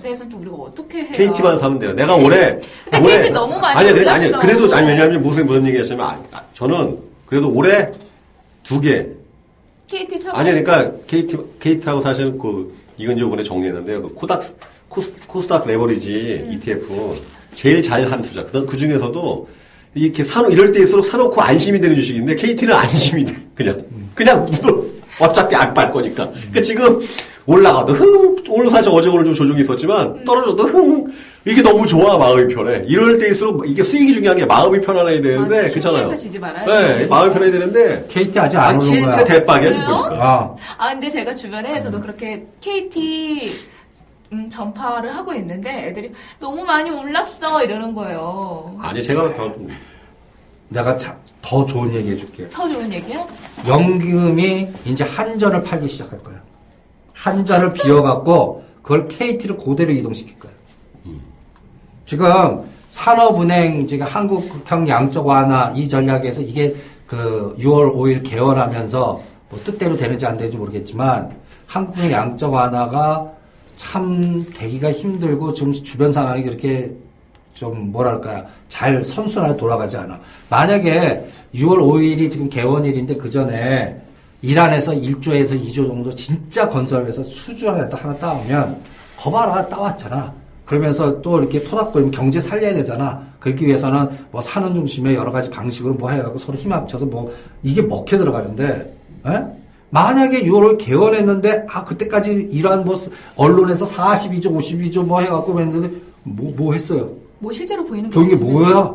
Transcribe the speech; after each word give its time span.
장사에선 0.00 0.30
좀 0.30 0.40
우리가 0.40 0.56
어떻게 0.56 0.98
해요? 1.02 1.08
KT만 1.12 1.58
사면 1.58 1.78
돼요. 1.78 1.92
내가 1.92 2.14
올해 2.16 2.58
근데 2.90 3.18
KT 3.18 3.30
너무 3.30 3.58
많이 3.58 3.78
아니 3.78 3.92
그래 3.92 4.08
아니. 4.08 4.30
그래도 4.32 4.74
아니 4.74 4.88
왜냐하면 4.88 5.22
무슨 5.22 5.46
무슨 5.46 5.66
얘기하시면 5.66 6.00
아, 6.06 6.18
아, 6.32 6.42
저는 6.54 6.98
그래도 7.26 7.50
올해 7.52 7.90
두 8.62 8.80
개. 8.80 9.06
KT 9.86 10.18
참 10.18 10.34
아니 10.34 10.50
그러니까 10.50 10.92
KT 11.06 11.36
KT하고 11.60 12.00
사실 12.00 12.36
그 12.38 12.74
이건 12.96 13.18
이번에 13.18 13.42
정리했는데요. 13.42 14.02
그 14.02 14.08
코닥 14.14 14.42
코스, 14.88 15.12
코스닥 15.26 15.66
레버리지 15.66 16.44
음. 16.46 16.52
ETF 16.54 17.20
제일 17.54 17.82
잘 17.82 18.10
한 18.10 18.22
투자. 18.22 18.44
그, 18.44 18.64
그 18.64 18.76
중에서도 18.76 19.48
이렇게 19.94 20.24
사놓 20.24 20.50
이럴 20.52 20.72
때일수록 20.72 21.04
사놓고 21.04 21.40
안심이 21.42 21.80
되는 21.80 21.94
주식인데 21.96 22.34
KT는 22.36 22.74
안심이 22.74 23.24
돼. 23.24 23.36
그냥 23.54 23.84
그냥 24.14 24.44
묻어. 24.46 24.82
어차피 25.18 25.54
안 25.54 25.74
빨 25.74 25.92
거니까. 25.92 26.30
그러니까 26.30 26.60
지금 26.62 27.00
올라가도 27.46 27.92
흥 27.94 28.36
오늘 28.48 28.70
사실 28.70 28.90
어제 28.92 29.08
오늘 29.08 29.24
좀 29.24 29.34
조정이 29.34 29.60
있었지만 29.62 30.24
떨어져도 30.24 30.64
흥 30.64 31.06
이게 31.44 31.62
너무 31.62 31.86
좋아 31.86 32.18
마음이 32.18 32.52
편해. 32.54 32.84
이럴 32.86 33.18
때일수록 33.18 33.68
이게 33.68 33.82
수익이 33.82 34.12
중요한 34.12 34.36
게 34.36 34.44
마음이 34.44 34.80
편안해야 34.80 35.22
되는데 35.22 35.62
맞아, 35.62 35.72
그렇잖아요. 35.72 36.14
지지 36.14 36.38
말아야 36.38 36.66
네. 36.98 37.06
마음이 37.06 37.32
편해야 37.32 37.50
되는데 37.50 38.04
KT 38.08 38.38
아직 38.38 38.56
아안 38.58 38.76
오는 38.76 38.90
KT가 38.92 39.10
거야. 39.10 39.24
대박이야 39.24 39.72
지금? 39.72 39.86
보니까. 39.86 40.16
아, 40.20 40.56
아 40.78 40.90
근데 40.92 41.08
제가 41.08 41.34
주변에 41.34 41.80
저도 41.80 42.00
그렇게 42.00 42.44
KT 42.60 43.52
음, 44.32 44.48
전파를 44.48 45.14
하고 45.16 45.32
있는데 45.34 45.88
애들이 45.88 46.12
너무 46.38 46.62
많이 46.62 46.90
올랐어 46.90 47.64
이러는 47.64 47.94
거예요. 47.94 48.76
아니 48.80 49.02
제가 49.02 49.34
더 49.34 49.52
내가 50.68 50.96
자- 50.96 51.16
더 51.42 51.64
좋은 51.64 51.92
얘기 51.94 52.10
해줄게. 52.10 52.48
더 52.50 52.68
좋은 52.68 52.92
얘기야? 52.92 53.26
연금이 53.66 54.68
이제 54.84 55.02
한전을 55.04 55.64
팔기 55.64 55.88
시작할 55.88 56.18
거야. 56.18 56.36
한전을 57.20 57.72
비워갖고 57.72 58.64
그걸 58.82 59.08
KT로 59.08 59.58
그대로 59.58 59.92
이동시킬 59.92 60.38
거야. 60.38 60.52
지금 62.06 62.64
산업은행 62.88 63.86
지금 63.86 64.06
한국형 64.06 64.88
양적 64.88 65.26
완화 65.26 65.72
이 65.76 65.86
전략에서 65.86 66.40
이게 66.40 66.74
그 67.06 67.54
6월 67.58 67.94
5일 67.94 68.28
개원하면서 68.28 69.22
뭐 69.50 69.60
뜻대로 69.64 69.96
되는지 69.96 70.26
안 70.26 70.36
되는지 70.36 70.56
모르겠지만 70.56 71.30
한국형 71.66 72.10
양적 72.10 72.52
완화가 72.52 73.30
참 73.76 74.44
되기가 74.54 74.92
힘들고 74.92 75.52
지금 75.52 75.72
주변 75.72 76.12
상황이 76.12 76.42
그렇게 76.42 76.90
좀 77.52 77.92
뭐랄까 77.92 78.46
잘 78.68 79.04
선순환에 79.04 79.56
돌아가지 79.56 79.96
않아. 79.96 80.18
만약에 80.48 81.30
6월 81.54 81.78
5일이 81.78 82.30
지금 82.30 82.48
개원일인데 82.48 83.14
그 83.16 83.28
전에 83.28 84.00
이란에서 84.42 84.92
1조에서 84.92 85.60
2조 85.62 85.86
정도 85.86 86.14
진짜 86.14 86.68
건설해서 86.68 87.22
수주 87.22 87.68
하나 87.68 87.88
하나 87.92 88.16
따오면 88.16 88.80
하나 89.16 89.68
따왔잖아. 89.68 90.32
그러면서 90.64 91.20
또 91.20 91.38
이렇게 91.40 91.64
토닥거리면 91.64 92.12
경제 92.12 92.38
살려야 92.38 92.72
되잖아. 92.74 93.26
그렇기 93.40 93.66
위해서는 93.66 94.08
뭐 94.30 94.40
산업 94.40 94.72
중심의 94.74 95.16
여러 95.16 95.32
가지 95.32 95.50
방식으로 95.50 95.94
뭐 95.94 96.10
해갖고 96.10 96.38
서로 96.38 96.56
힘 96.56 96.72
합쳐서 96.72 97.06
뭐 97.06 97.32
이게 97.62 97.82
먹혀 97.82 98.16
들어가는데, 98.16 98.96
에? 99.26 99.44
만약에 99.90 100.44
6월 100.44 100.78
개원했는데, 100.78 101.66
아, 101.68 101.82
그때까지 101.82 102.48
이러한 102.52 102.84
뭐 102.84 102.94
언론에서 103.34 103.84
42조, 103.84 104.56
52조 104.56 105.04
뭐 105.04 105.20
해갖고 105.20 105.58
했는데, 105.60 105.90
뭐, 106.22 106.54
뭐 106.56 106.72
했어요? 106.72 107.10
뭐 107.40 107.50
실제로 107.50 107.84
보이는 107.84 108.08
게 108.08 108.14
보인 108.14 108.28
게. 108.28 108.36
뭐야? 108.36 108.94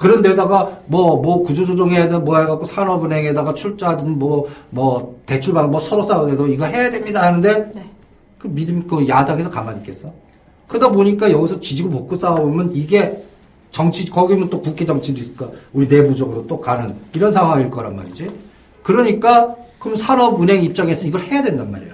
그런 0.00 0.22
데다가 0.22 0.80
뭐, 0.86 1.20
뭐 1.20 1.42
구조조정해야 1.42 2.08
돼, 2.08 2.16
뭐 2.16 2.38
해갖고 2.38 2.64
산업은행에다가 2.64 3.52
출자하든 3.52 4.18
뭐, 4.18 4.48
뭐 4.70 5.20
대출방 5.26 5.70
뭐 5.70 5.78
서로 5.78 6.06
싸우더라도 6.06 6.46
이거 6.46 6.64
해야 6.64 6.90
됩니다 6.90 7.22
하는데 7.22 7.70
네. 7.74 7.90
그 8.38 8.48
믿음, 8.48 8.86
그 8.88 9.06
야당에서 9.06 9.50
가만히 9.50 9.80
있겠어? 9.80 10.10
그러다 10.68 10.90
보니까 10.90 11.30
여기서 11.30 11.60
지지고 11.60 11.90
볶고 11.90 12.16
싸우면 12.16 12.74
이게 12.74 13.22
정치, 13.72 14.08
거기면 14.08 14.48
또 14.48 14.62
국회 14.62 14.86
정치도 14.86 15.20
있을까? 15.20 15.50
우리 15.74 15.86
내부적으로 15.86 16.46
또 16.46 16.58
가는 16.58 16.94
이런 17.14 17.30
상황일 17.30 17.68
거란 17.68 17.94
말이지. 17.94 18.26
그러니까 18.82 19.54
그럼 19.78 19.96
산업은행 19.96 20.64
입장에서 20.64 21.06
이걸 21.06 21.24
해야 21.24 21.42
된단 21.42 21.70
말이야. 21.70 21.92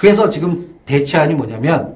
그래서 0.00 0.28
지금 0.28 0.68
대체안이 0.84 1.34
뭐냐면 1.34 1.94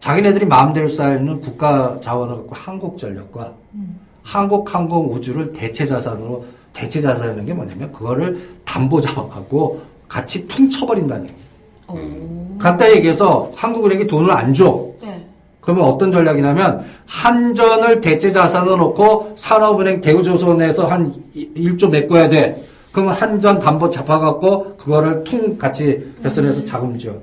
자기네들이 0.00 0.46
마음대로 0.46 0.88
쌓여있는 0.88 1.42
국가 1.42 2.00
자원을 2.00 2.38
갖고 2.38 2.56
한국전력과 2.56 3.54
한국항공우주를 4.24 5.52
대체 5.52 5.86
자산으로 5.86 6.44
대체 6.72 7.00
자산이라는 7.00 7.46
게 7.46 7.54
뭐냐면 7.54 7.92
그거를 7.92 8.48
담보 8.64 9.00
잡아갖고 9.00 9.80
같이 10.08 10.46
퉁 10.48 10.68
쳐버린다는 10.68 11.24
얘기. 11.24 11.34
오. 11.88 12.58
갖다 12.58 12.90
얘기해서 12.90 13.50
한국은행이 13.54 14.06
돈을 14.06 14.30
안 14.32 14.52
줘. 14.54 14.86
네. 15.02 15.24
그러면 15.60 15.84
어떤 15.84 16.10
전략이냐면 16.10 16.84
한전을 17.06 18.00
대체 18.00 18.30
자산으로 18.30 18.76
놓고 18.76 19.34
산업은행 19.36 20.00
대우조선에서 20.00 20.86
한 20.86 21.14
1조 21.34 21.90
메꿔야 21.90 22.28
돼. 22.28 22.64
그러면 22.92 23.14
한전 23.14 23.58
담보 23.58 23.90
잡아갖고 23.90 24.76
그거를 24.76 25.24
퉁 25.24 25.58
같이 25.58 26.12
배선해서 26.22 26.64
자금 26.64 26.96
지원. 26.98 27.20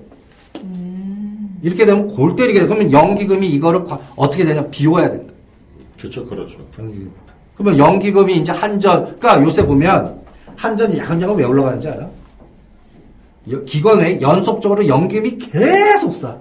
이렇게 1.63 1.85
되면 1.85 2.07
골 2.07 2.35
때리게 2.35 2.61
돼. 2.61 2.65
그러면 2.65 2.91
연기금이 2.91 3.47
이거를 3.49 3.83
과- 3.85 3.99
어떻게 4.15 4.43
되냐 4.43 4.65
비워야 4.67 5.11
된다. 5.11 5.30
그렇죠, 6.01 6.25
그렇죠. 6.25 6.57
연기금. 6.79 7.11
그러면 7.55 7.77
연기금이 7.77 8.37
이제 8.37 8.51
한전, 8.51 9.19
그러니까 9.19 9.41
요새 9.43 9.63
보면 9.63 10.19
한전이 10.55 10.97
야금야금 10.97 11.37
왜 11.37 11.43
올라가는지 11.43 11.87
알아? 11.89 12.07
여- 13.51 13.63
기관에 13.65 14.19
연속적으로 14.19 14.87
연기금이 14.87 15.37
계속 15.37 16.11
싸. 16.13 16.37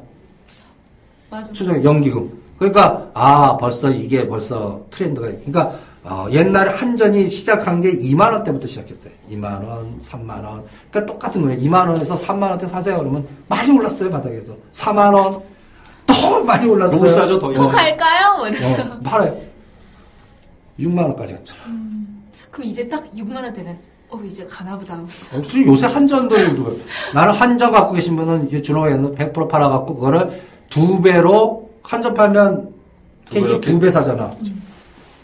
맞아. 1.31 1.53
추정 1.53 1.82
연기금. 1.84 2.31
그러니까 2.59 3.06
아 3.15 3.56
벌써 3.56 3.91
이게 3.91 4.26
벌써 4.26 4.84
트렌드가 4.91 5.26
그러니까 5.28 5.75
어, 6.03 6.26
옛날에 6.31 6.70
한전이 6.70 7.28
시작한 7.28 7.81
게 7.81 7.91
2만 7.93 8.32
원 8.32 8.43
때부터 8.44 8.66
시작했어요. 8.66 9.12
2만 9.31 9.44
원, 9.66 10.00
3만 10.03 10.44
원. 10.44 10.65
그러니까 10.91 11.06
똑같은 11.12 11.43
거예요. 11.43 11.60
2만 11.60 11.88
원에서 11.88 12.15
3만 12.15 12.43
원대 12.50 12.66
사세요 12.66 12.99
그러면 12.99 13.26
많이 13.49 13.70
올랐어요 13.70 14.10
바닥에서. 14.10 14.54
4만 14.72 15.15
원. 15.15 15.41
더 16.06 16.43
많이 16.43 16.66
올랐어요. 16.69 16.99
너무 16.99 17.10
싸죠, 17.10 17.38
더. 17.38 17.53
더 17.53 17.69
갈까요? 17.69 18.37
뭐 18.38 18.49
이러면서. 18.49 18.82
어, 18.82 18.99
팔아요. 19.04 19.37
6만 20.80 20.98
원까지 20.98 21.34
갔잖아. 21.34 21.60
그럼 22.50 22.68
이제 22.68 22.88
딱 22.88 23.04
6만 23.14 23.36
원 23.36 23.52
되면 23.52 23.78
어 24.08 24.20
이제 24.26 24.44
가나 24.44 24.76
보다. 24.76 24.96
무슨 24.96 25.66
요새 25.66 25.86
한전도 25.86 26.36
나는 27.14 27.32
한전 27.32 27.70
갖고 27.70 27.94
계신 27.94 28.16
분은 28.16 28.62
준호가 28.62 28.88
100% 28.88 29.48
팔아 29.48 29.69
갖고 29.69 29.94
그거를 29.94 30.40
두 30.69 31.00
배로 31.00 31.70
한전 31.82 32.14
팔면 32.14 32.70
두 33.26 33.34
KT 33.34 33.46
배로 33.46 33.60
두배 33.60 33.90
사잖아. 33.90 34.34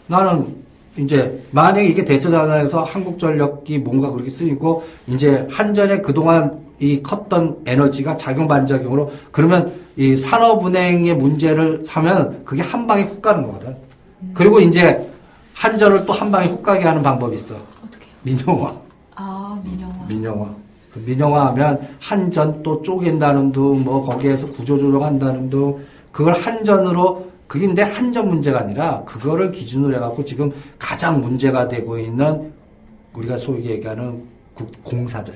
나는 0.07 0.55
이제 0.97 1.43
만약에 1.51 1.87
이게 1.87 2.05
대처자산에서 2.05 2.85
한국전력이 2.85 3.79
뭔가 3.79 4.11
그렇게 4.11 4.31
쓰이고 4.31 4.85
이제 5.09 5.47
한전에 5.51 6.01
그동안 6.01 6.65
이 6.79 7.03
컸던 7.03 7.63
에너지가 7.67 8.17
작용 8.17 8.47
반작용으로 8.47 9.11
그러면 9.33 9.73
이 9.97 10.17
산업은행의 10.17 11.17
문제를 11.17 11.83
사면 11.85 12.45
그게 12.45 12.63
한 12.63 12.87
방에 12.87 13.03
훅 13.03 13.21
가는 13.21 13.47
거거든. 13.47 13.77
그리고 14.35 14.61
이제 14.61 15.11
한전을 15.61 16.05
또 16.05 16.13
한 16.13 16.31
방에 16.31 16.49
훅 16.49 16.63
가게 16.63 16.85
하는 16.85 17.03
방법이 17.03 17.35
있어. 17.37 17.55
어떻게요? 17.55 18.11
민영화. 18.23 18.75
아 19.15 19.59
민영화. 19.65 19.95
민영화. 20.07 20.49
그 20.93 20.99
민영화 21.05 21.47
하면 21.47 21.89
한전 22.01 22.63
또 22.63 22.83
쪼갠다는 22.83 23.53
둥, 23.53 23.83
뭐 23.85 24.01
거기에서 24.03 24.47
구조조정한다는 24.49 25.49
둥, 25.51 25.85
그걸 26.13 26.35
한전으로, 26.35 27.31
그게 27.47 27.67
근데 27.67 27.83
한전 27.83 28.29
문제가 28.29 28.61
아니라 28.61 29.03
그거를 29.05 29.51
기준으로 29.53 29.95
해갖고 29.97 30.25
지금 30.25 30.53
가장 30.79 31.21
문제가 31.21 31.69
되고 31.69 31.99
있는 31.99 32.53
우리가 33.15 33.39
소위 33.39 33.65
얘기하는 33.67 34.25
국- 34.55 34.85
공사들. 34.85 35.35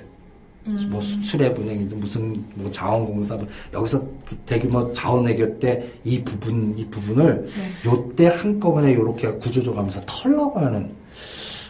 뭐 0.65 1.01
수출의 1.01 1.55
분야이든 1.55 1.99
무슨 1.99 2.45
뭐 2.55 2.71
자원공사 2.71 3.39
여기서 3.73 4.01
그 4.27 4.37
대규모 4.45 4.93
자원외교 4.93 5.59
때이 5.59 6.23
부분 6.23 6.75
이 6.77 6.87
부분을 6.87 7.49
요때 7.87 8.27
한꺼번에 8.27 8.95
요렇게 8.95 9.33
구조조정하면서 9.33 10.03
털라고 10.07 10.59
하는 10.59 10.91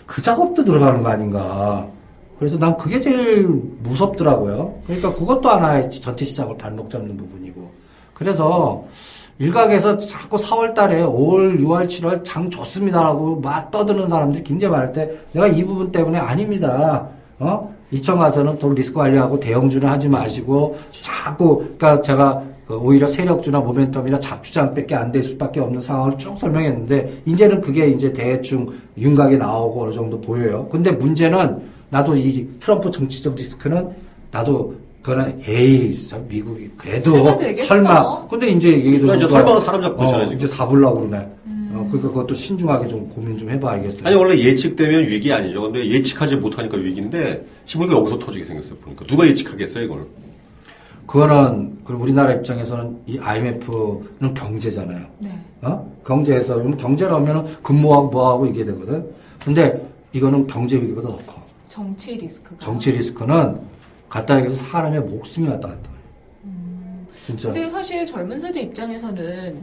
그 0.07 0.21
작업도 0.21 0.65
들어가는 0.65 1.03
거 1.03 1.09
아닌가. 1.09 1.89
그래서 2.39 2.59
난 2.59 2.77
그게 2.77 2.99
제일 2.99 3.47
무섭더라고요. 3.83 4.83
그러니까 4.87 5.15
그것도 5.15 5.49
하나의 5.49 5.91
전체 5.91 6.25
시장을 6.25 6.57
발목 6.57 6.91
잡는 6.91 7.17
부분이고. 7.17 7.71
그래서 8.15 8.85
일각에서 9.39 9.99
자꾸 9.99 10.37
4월 10.37 10.75
달에 10.75 11.03
5월, 11.03 11.61
6월, 11.61 11.87
7월 11.87 12.25
장 12.25 12.51
좋습니다라고 12.51 13.41
막 13.41 13.71
떠드는 13.71 14.09
사람들이 14.09 14.43
굉장히 14.43 14.73
많을 14.73 14.93
때 14.93 15.11
내가 15.33 15.47
이 15.47 15.65
부분 15.65 15.93
때문에 15.93 16.19
아닙니다. 16.19 17.09
어? 17.39 17.75
이천 17.91 18.19
가서는 18.19 18.59
돈 18.59 18.75
리스크 18.75 18.99
관리하고 18.99 19.39
대형주는 19.41 19.87
하지 19.89 20.09
마시고 20.09 20.77
자꾸 20.93 21.59
그러니까 21.59 22.01
제가 22.03 22.43
그 22.67 22.77
오히려 22.77 23.07
세력주나 23.07 23.61
모멘텀이나 23.63 24.21
잡주장밖에 24.21 24.95
안 24.95 25.11
될 25.11 25.25
수밖에 25.25 25.59
없는 25.61 25.81
상황을 25.81 26.17
쭉 26.17 26.37
설명했는데 26.39 27.23
이제는 27.27 27.61
그게 27.61 27.89
이제 27.89 28.13
대충 28.13 28.69
윤곽이 28.97 29.37
나오고 29.39 29.83
어느 29.85 29.93
정도 29.93 30.21
보여요. 30.21 30.69
근데 30.71 30.93
문제는 30.93 31.59
나도 31.89 32.15
이 32.17 32.47
트럼프 32.61 32.89
정치적 32.93 33.35
리스크는 33.35 33.89
나도 34.31 34.73
그거는 35.03 35.41
에이 35.49 35.93
저 36.07 36.19
미국이 36.29 36.71
그래도 36.77 37.13
설마? 37.13 37.55
설마 37.67 38.29
근데 38.29 38.49
이제 38.51 38.71
얘기도 38.71 39.07
그러니까 39.09 39.17
이제 39.27 39.35
설마가 39.35 39.61
사람 39.63 39.83
잡고 39.83 40.05
있잖아요, 40.05 40.29
어. 40.29 40.33
이제 40.33 40.47
사불라고 40.47 41.09
그러네. 41.09 41.29
어, 41.91 41.93
그러니까 41.93 42.09
그것도 42.09 42.35
신중하게 42.35 42.89
좀 42.89 43.09
고민 43.09 43.37
좀 43.37 43.51
해봐야겠어요. 43.51 44.07
아니 44.07 44.17
원래 44.17 44.39
예측되면 44.39 45.03
위기 45.03 45.33
아니죠. 45.33 45.63
근데 45.63 45.87
예측하지 45.89 46.37
못하니까 46.37 46.77
위기인데 46.77 47.45
이게 47.67 47.93
여기서 47.93 48.19
터지게 48.19 48.45
생겼어요. 48.45 48.77
보니까 48.77 49.05
누가 49.07 49.27
예측하겠어요 49.27 49.85
이걸? 49.85 50.07
그거는 51.07 51.79
그 51.85 51.93
우리나라 51.93 52.33
입장에서는 52.35 52.99
이 53.07 53.19
IMF는 53.19 54.35
경제잖아요. 54.35 55.07
네. 55.19 55.39
어? 55.63 55.93
경제에서 56.07 56.55
그럼 56.57 56.77
경제라면은 56.77 57.57
근무하고 57.63 58.11
뭐하고 58.11 58.47
이게 58.47 58.65
되거든. 58.65 59.05
근데 59.45 59.85
이거는 60.13 60.47
경제 60.47 60.77
위기보다 60.77 61.09
더 61.09 61.17
커. 61.27 61.43
정치 61.69 62.13
리스크가. 62.17 62.57
정치 62.61 62.93
리스크는 62.93 63.59
갖다 64.09 64.37
얘기해서 64.37 64.65
사람의 64.65 65.01
목숨이 65.03 65.49
왔다 65.49 65.69
갔다. 65.69 65.91
진짜. 67.27 67.51
근데 67.51 67.69
사실 67.69 68.07
젊은 68.07 68.39
세대 68.39 68.63
입장에서는 68.63 69.63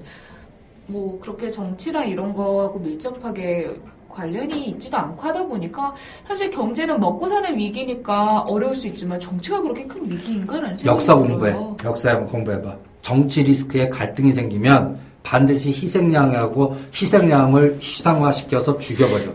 뭐 0.88 1.20
그렇게 1.20 1.52
정치랑 1.52 2.08
이런 2.10 2.34
거하고 2.34 2.80
밀접하게 2.80 3.76
관련이 4.10 4.70
있지도 4.70 4.98
않고 4.98 5.22
하다 5.22 5.46
보니까 5.46 5.94
사실 6.28 6.50
경제는 6.50 7.00
먹고 7.00 7.28
사는 7.28 7.56
위기니까 7.56 8.42
어려울 8.42 8.76
수 8.76 8.88
있지만 8.88 9.20
정치가 9.20 9.62
그렇게 9.62 9.86
큰 9.86 10.10
위기인가라는 10.10 10.78
생각이 10.78 10.88
역사 10.88 11.16
들어요. 11.16 11.30
공부해. 11.30 11.56
역사 11.84 12.10
한번 12.12 12.28
공부해봐. 12.28 12.76
정치 13.02 13.44
리스크에 13.44 13.90
갈등이 13.90 14.34
생기면 14.34 14.98
반드시 15.22 15.70
희생양하고 15.70 16.76
희생양을 16.94 17.78
희상화시켜서 17.80 18.78
죽여버려. 18.78 19.34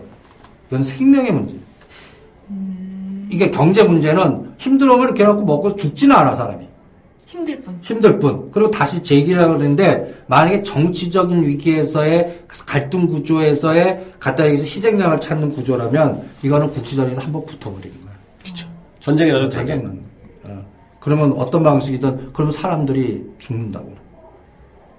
이건 0.67 0.83
생명의 0.83 1.31
문제. 1.31 1.55
이게 3.29 3.49
경제 3.51 3.83
문제는 3.83 4.53
힘들으면 4.57 5.03
이렇게 5.03 5.23
해갖고 5.23 5.45
먹고 5.45 5.75
죽지는 5.75 6.15
않아, 6.15 6.35
사람이. 6.35 6.67
힘들 7.33 7.59
뿐. 7.61 7.79
힘들 7.81 8.19
뿐. 8.19 8.51
그리고 8.51 8.69
다시 8.69 9.01
재기라고 9.01 9.57
그러는데, 9.57 10.23
만약에 10.27 10.61
정치적인 10.61 11.43
위기에서의 11.43 12.43
그 12.47 12.63
갈등 12.63 13.07
구조에서의 13.07 14.13
갖다 14.19 14.45
여기서 14.45 14.63
희생양을 14.63 15.19
찾는 15.19 15.51
구조라면, 15.53 16.23
이거는 16.43 16.71
국지전이 16.71 17.15
한번 17.15 17.43
붙어버리는 17.45 18.01
거야. 18.01 18.13
전쟁이라도 18.99 19.49
전쟁. 19.49 19.99
어. 20.47 20.65
그러면 20.99 21.33
어떤 21.33 21.63
방식이든 21.63 22.29
그러면 22.33 22.51
사람들이 22.51 23.25
죽는다고. 23.39 23.93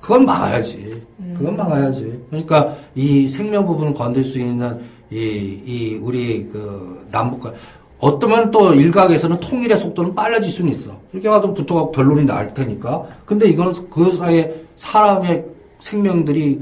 그건 0.00 0.26
막아야지. 0.26 1.02
그건 1.38 1.56
막아야지. 1.56 2.20
그러니까 2.28 2.76
이 2.94 3.26
생명 3.26 3.64
부분을 3.64 3.94
건들 3.94 4.22
수 4.22 4.38
있는 4.38 4.80
이, 5.10 5.16
이 5.64 5.98
우리 6.02 6.46
그 6.48 7.06
남북과 7.10 7.54
어떠면 8.04 8.50
또 8.50 8.74
일각에서는 8.74 9.40
통일의 9.40 9.80
속도는 9.80 10.14
빨라질 10.14 10.50
수는 10.50 10.70
있어. 10.72 10.90
이렇게 11.12 11.26
가도 11.26 11.54
붙어갖고 11.54 11.92
결론이 11.92 12.26
날 12.26 12.52
테니까. 12.52 13.06
근데 13.24 13.48
이거는 13.48 13.72
그 13.88 14.12
사이에 14.12 14.54
사람의 14.76 15.46
생명들이 15.80 16.60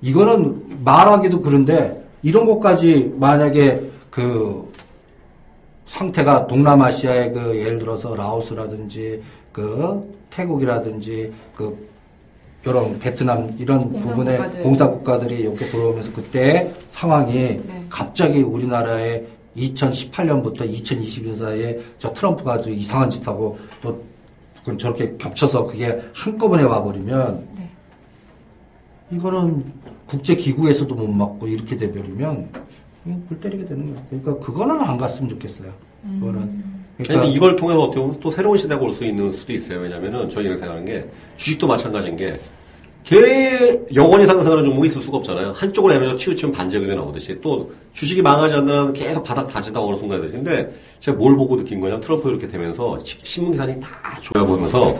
이거는 0.00 0.82
말하기도 0.84 1.40
그런데 1.40 2.04
이런 2.22 2.46
것까지 2.46 3.14
만약에 3.16 3.90
그 4.10 4.70
상태가 5.86 6.46
동남아시아의 6.46 7.32
그 7.32 7.56
예를 7.58 7.78
들어서 7.80 8.14
라오스라든지 8.14 9.22
그 9.50 10.14
태국이라든지 10.30 11.32
그 11.54 11.88
이런 12.64 12.98
베트남 13.00 13.54
이런 13.58 13.92
부분의. 13.92 14.62
공사국가들이 14.62 15.40
이렇게 15.40 15.66
들어오면서 15.66 16.12
그때 16.12 16.72
상황이 16.88 17.32
네. 17.34 17.86
갑자기 17.88 18.42
우리나라에 18.42 19.22
2018년부터 19.56 20.60
2020년 20.60 21.38
사이에 21.38 21.78
저 21.98 22.12
트럼프가 22.12 22.54
아주 22.54 22.70
이상한 22.70 23.08
짓 23.10 23.26
하고 23.26 23.58
또 23.82 24.04
그건 24.60 24.78
저렇게 24.78 25.14
겹쳐서 25.18 25.66
그게 25.66 26.00
한꺼번에 26.14 26.62
와버리면 26.64 27.48
네. 27.56 27.70
이거는 29.12 29.72
국제 30.06 30.34
기구에서도 30.34 30.92
못 30.94 31.06
막고 31.06 31.46
이렇게 31.48 31.76
돼버리면 31.76 32.48
이거 33.06 33.16
불 33.28 33.40
때리게 33.40 33.64
되는 33.64 33.94
거야. 33.94 34.04
그러니까 34.10 34.38
그거는 34.44 34.80
안 34.80 34.96
갔으면 34.96 35.28
좋겠어요. 35.28 35.72
그거는 36.20 36.64
근데 36.96 37.08
그러니까 37.12 37.24
이걸 37.34 37.56
통해서 37.56 37.82
어떻게 37.82 38.00
보면 38.00 38.18
또 38.20 38.30
새로운 38.30 38.56
시대가 38.56 38.80
올 38.82 38.92
수 38.92 39.04
있는 39.04 39.30
수도 39.30 39.52
있어요. 39.52 39.80
왜냐면은 39.80 40.28
저희 40.28 40.46
이렇게 40.46 40.58
생각하는 40.58 40.86
게 40.86 41.08
주식도 41.36 41.66
마찬가지인 41.66 42.16
게 42.16 42.40
개, 43.06 43.80
영원히 43.94 44.26
상승하는 44.26 44.64
종목이 44.64 44.88
있을 44.88 45.00
수가 45.00 45.18
없잖아요. 45.18 45.52
한쪽으로 45.54 45.94
에너지가 45.94 46.18
치우치면 46.18 46.52
반제가 46.52 46.92
나오듯이 46.92 47.38
또 47.40 47.70
주식이 47.92 48.20
망하지 48.20 48.54
않는 48.56 48.74
한 48.74 48.92
계속 48.92 49.22
바닥 49.22 49.46
다진다고 49.46 49.88
어느 49.90 49.96
순간에 49.96 50.26
근데 50.28 50.74
제가 50.98 51.16
뭘 51.16 51.36
보고 51.36 51.56
느낀 51.56 51.78
거냐면 51.80 52.00
트럼프 52.00 52.28
이렇게 52.28 52.48
되면서 52.48 52.98
시- 53.04 53.16
신문기사들이 53.22 53.78
다 53.80 54.18
좋아 54.20 54.44
보면서 54.44 54.92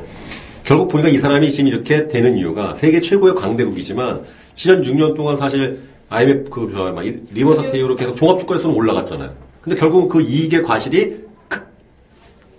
결국 0.62 0.87
보니까 0.88 1.08
이 1.08 1.19
사람이 1.19 1.50
지금 1.50 1.67
이렇게 1.67 2.06
되는 2.06 2.37
이유가 2.38 2.75
세계 2.75 3.00
최고의 3.00 3.35
강대국이지만 3.35 4.23
지난 4.55 4.82
6년 4.82 5.17
동안 5.17 5.37
사실 5.37 5.81
IMF 6.09 6.49
그, 6.49 6.70
저, 6.73 6.93
막, 6.93 7.05
이- 7.05 7.17
리먼 7.35 7.56
사태 7.56 7.76
이후로 7.76 7.97
계속 7.97 8.14
종합주가에서는 8.14 8.73
올라갔잖아요. 8.76 9.35
근데 9.61 9.76
결국은 9.76 10.09
그 10.09 10.20
이익의 10.20 10.62
과실이 10.62 11.25
극, 11.49 11.67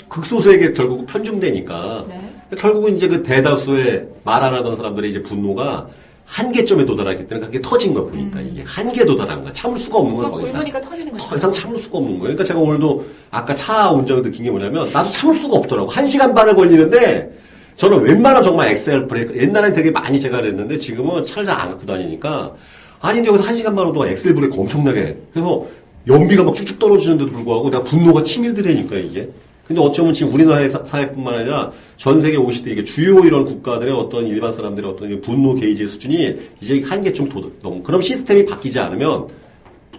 극소수에게 0.10 0.74
결국 0.74 1.06
편중되니까. 1.06 2.04
네. 2.10 2.17
결국은 2.56 2.96
이제 2.96 3.08
그 3.08 3.24
대다수의 3.24 4.08
말 4.24 4.44
안 4.44 4.54
하던 4.54 4.76
사람들의 4.76 5.10
이제 5.10 5.22
분노가 5.22 5.88
한계점에 6.26 6.86
도달했기 6.86 7.26
때문에 7.26 7.48
그게 7.48 7.62
터진 7.62 7.94
거 7.94 8.04
보니까 8.04 8.42
이게 8.42 8.62
한계에 8.66 9.06
도달한 9.06 9.42
거야. 9.44 9.54
참을 9.54 9.78
수가 9.78 9.98
없는 10.00 10.16
거야, 10.16 10.30
더 10.30 10.48
이상. 10.48 10.82
터지는 10.82 11.12
거죠. 11.14 11.30
더 11.30 11.36
이상 11.38 11.52
참을 11.52 11.78
수가 11.78 11.98
없는 12.00 12.12
거예요. 12.12 12.22
그러니까 12.24 12.44
제가 12.44 12.60
오늘도 12.60 13.06
아까 13.32 13.56
차 13.56 13.92
운전을 13.92 14.24
느낀 14.24 14.44
게 14.44 14.52
뭐냐면 14.52 14.90
나도 14.92 15.10
참을 15.10 15.34
수가 15.36 15.56
없더라고. 15.58 15.90
한 15.90 16.06
시간 16.06 16.34
반을 16.34 16.56
걸리는데 16.56 17.38
저는 17.78 18.02
웬만하면 18.02 18.44
정말 18.44 18.72
엑셀 18.72 19.08
브레이크 19.08 19.38
옛날엔 19.38 19.74
되게 19.74 19.90
많이 19.92 20.20
제가 20.20 20.42
그랬는데 20.42 20.78
지금은 20.78 21.24
차를 21.26 21.46
잘 21.46 21.58
안 21.62 21.70
갖고 21.70 21.86
다니니까 21.86 22.54
아니 23.00 23.26
여기서 23.26 23.44
한 23.44 23.56
시간 23.56 23.74
동안 23.76 24.10
엑셀 24.10 24.34
브레이크 24.34 24.60
엄청나게 24.60 25.18
그래서 25.32 25.66
연비가 26.08 26.44
막 26.44 26.54
쭉쭉 26.56 26.80
떨어지는데도 26.80 27.32
불구하고 27.32 27.70
내가 27.70 27.84
분노가 27.84 28.22
치밀드라니까 28.24 28.96
이게 28.98 29.30
근데 29.68 29.82
어쩌면 29.82 30.14
지금 30.14 30.34
우리나라의 30.34 30.70
사- 30.70 30.84
사회뿐만 30.86 31.34
아니라 31.36 31.72
전 31.98 32.22
세계 32.22 32.38
50대 32.38 32.68
이게 32.68 32.84
주요 32.86 33.20
이런 33.26 33.44
국가들의 33.46 33.94
어떤 33.94 34.26
일반 34.28 34.54
사람들의 34.54 34.90
어떤 34.90 35.12
이 35.12 35.20
분노 35.20 35.56
게이지 35.56 35.88
수준이 35.88 36.38
이제 36.62 36.82
한계점 36.86 37.28
도 37.28 37.52
넘. 37.62 37.84
그럼 37.84 38.00
시스템이 38.02 38.46
바뀌지 38.46 38.80
않으면 38.80 39.28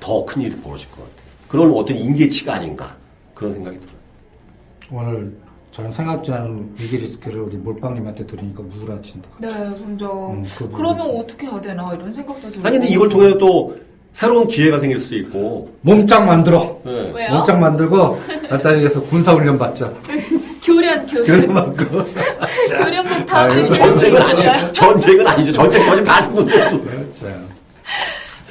더 0.00 0.24
큰 0.24 0.42
일이 0.42 0.56
벌어질 0.56 0.88
것 0.90 0.96
같아요. 0.98 1.28
그런 1.48 1.72
어떤 1.74 1.98
임계치가 1.98 2.54
아닌가 2.54 2.96
그런 3.34 3.52
생각이 3.52 3.76
들어요. 3.78 3.98
오늘 4.90 5.36
저는 5.70 5.92
생각지 5.92 6.32
않은 6.32 6.70
위기 6.80 6.96
리스크를 6.96 7.40
우리 7.42 7.56
몰빵님한테 7.58 8.26
들으니까 8.26 8.62
우울해진다. 8.62 9.28
네, 9.40 9.48
점점. 9.76 10.36
음, 10.38 10.42
그 10.56 10.70
그러면. 10.70 11.10
어떻게 11.10 11.46
해야 11.46 11.60
되나 11.60 11.92
이런 11.94 12.10
생각도 12.10 12.48
들고. 12.48 12.66
아니 12.66 12.78
근데 12.78 12.92
이걸 12.92 13.08
통해서 13.10 13.36
또 13.36 13.76
새로운 14.14 14.48
기회가 14.48 14.78
생길 14.80 14.98
수도 14.98 15.16
있고. 15.16 15.76
몸짱 15.82 16.26
만들어. 16.26 16.80
네. 16.84 17.10
왜요? 17.14 17.30
몸짱 17.34 17.60
만들고 17.60 18.20
갖다 18.48 18.72
여기서 18.74 19.02
군사 19.02 19.32
훈련 19.32 19.56
받자. 19.58 19.90
교련, 20.62 21.06
교련. 21.06 21.24
교련 21.24 21.54
받고. 21.54 22.04
교련복 22.84 23.26
다 23.26 23.38
아유, 23.42 23.62
주고. 23.62 23.72
전쟁은 23.74 24.20
아니야. 24.22 24.72
전쟁은 24.72 25.26
아니죠. 25.26 25.52
전쟁 25.52 25.84
터지면 25.86 26.04
다 26.04 26.24
죽는. 26.68 27.14
자. 27.14 27.26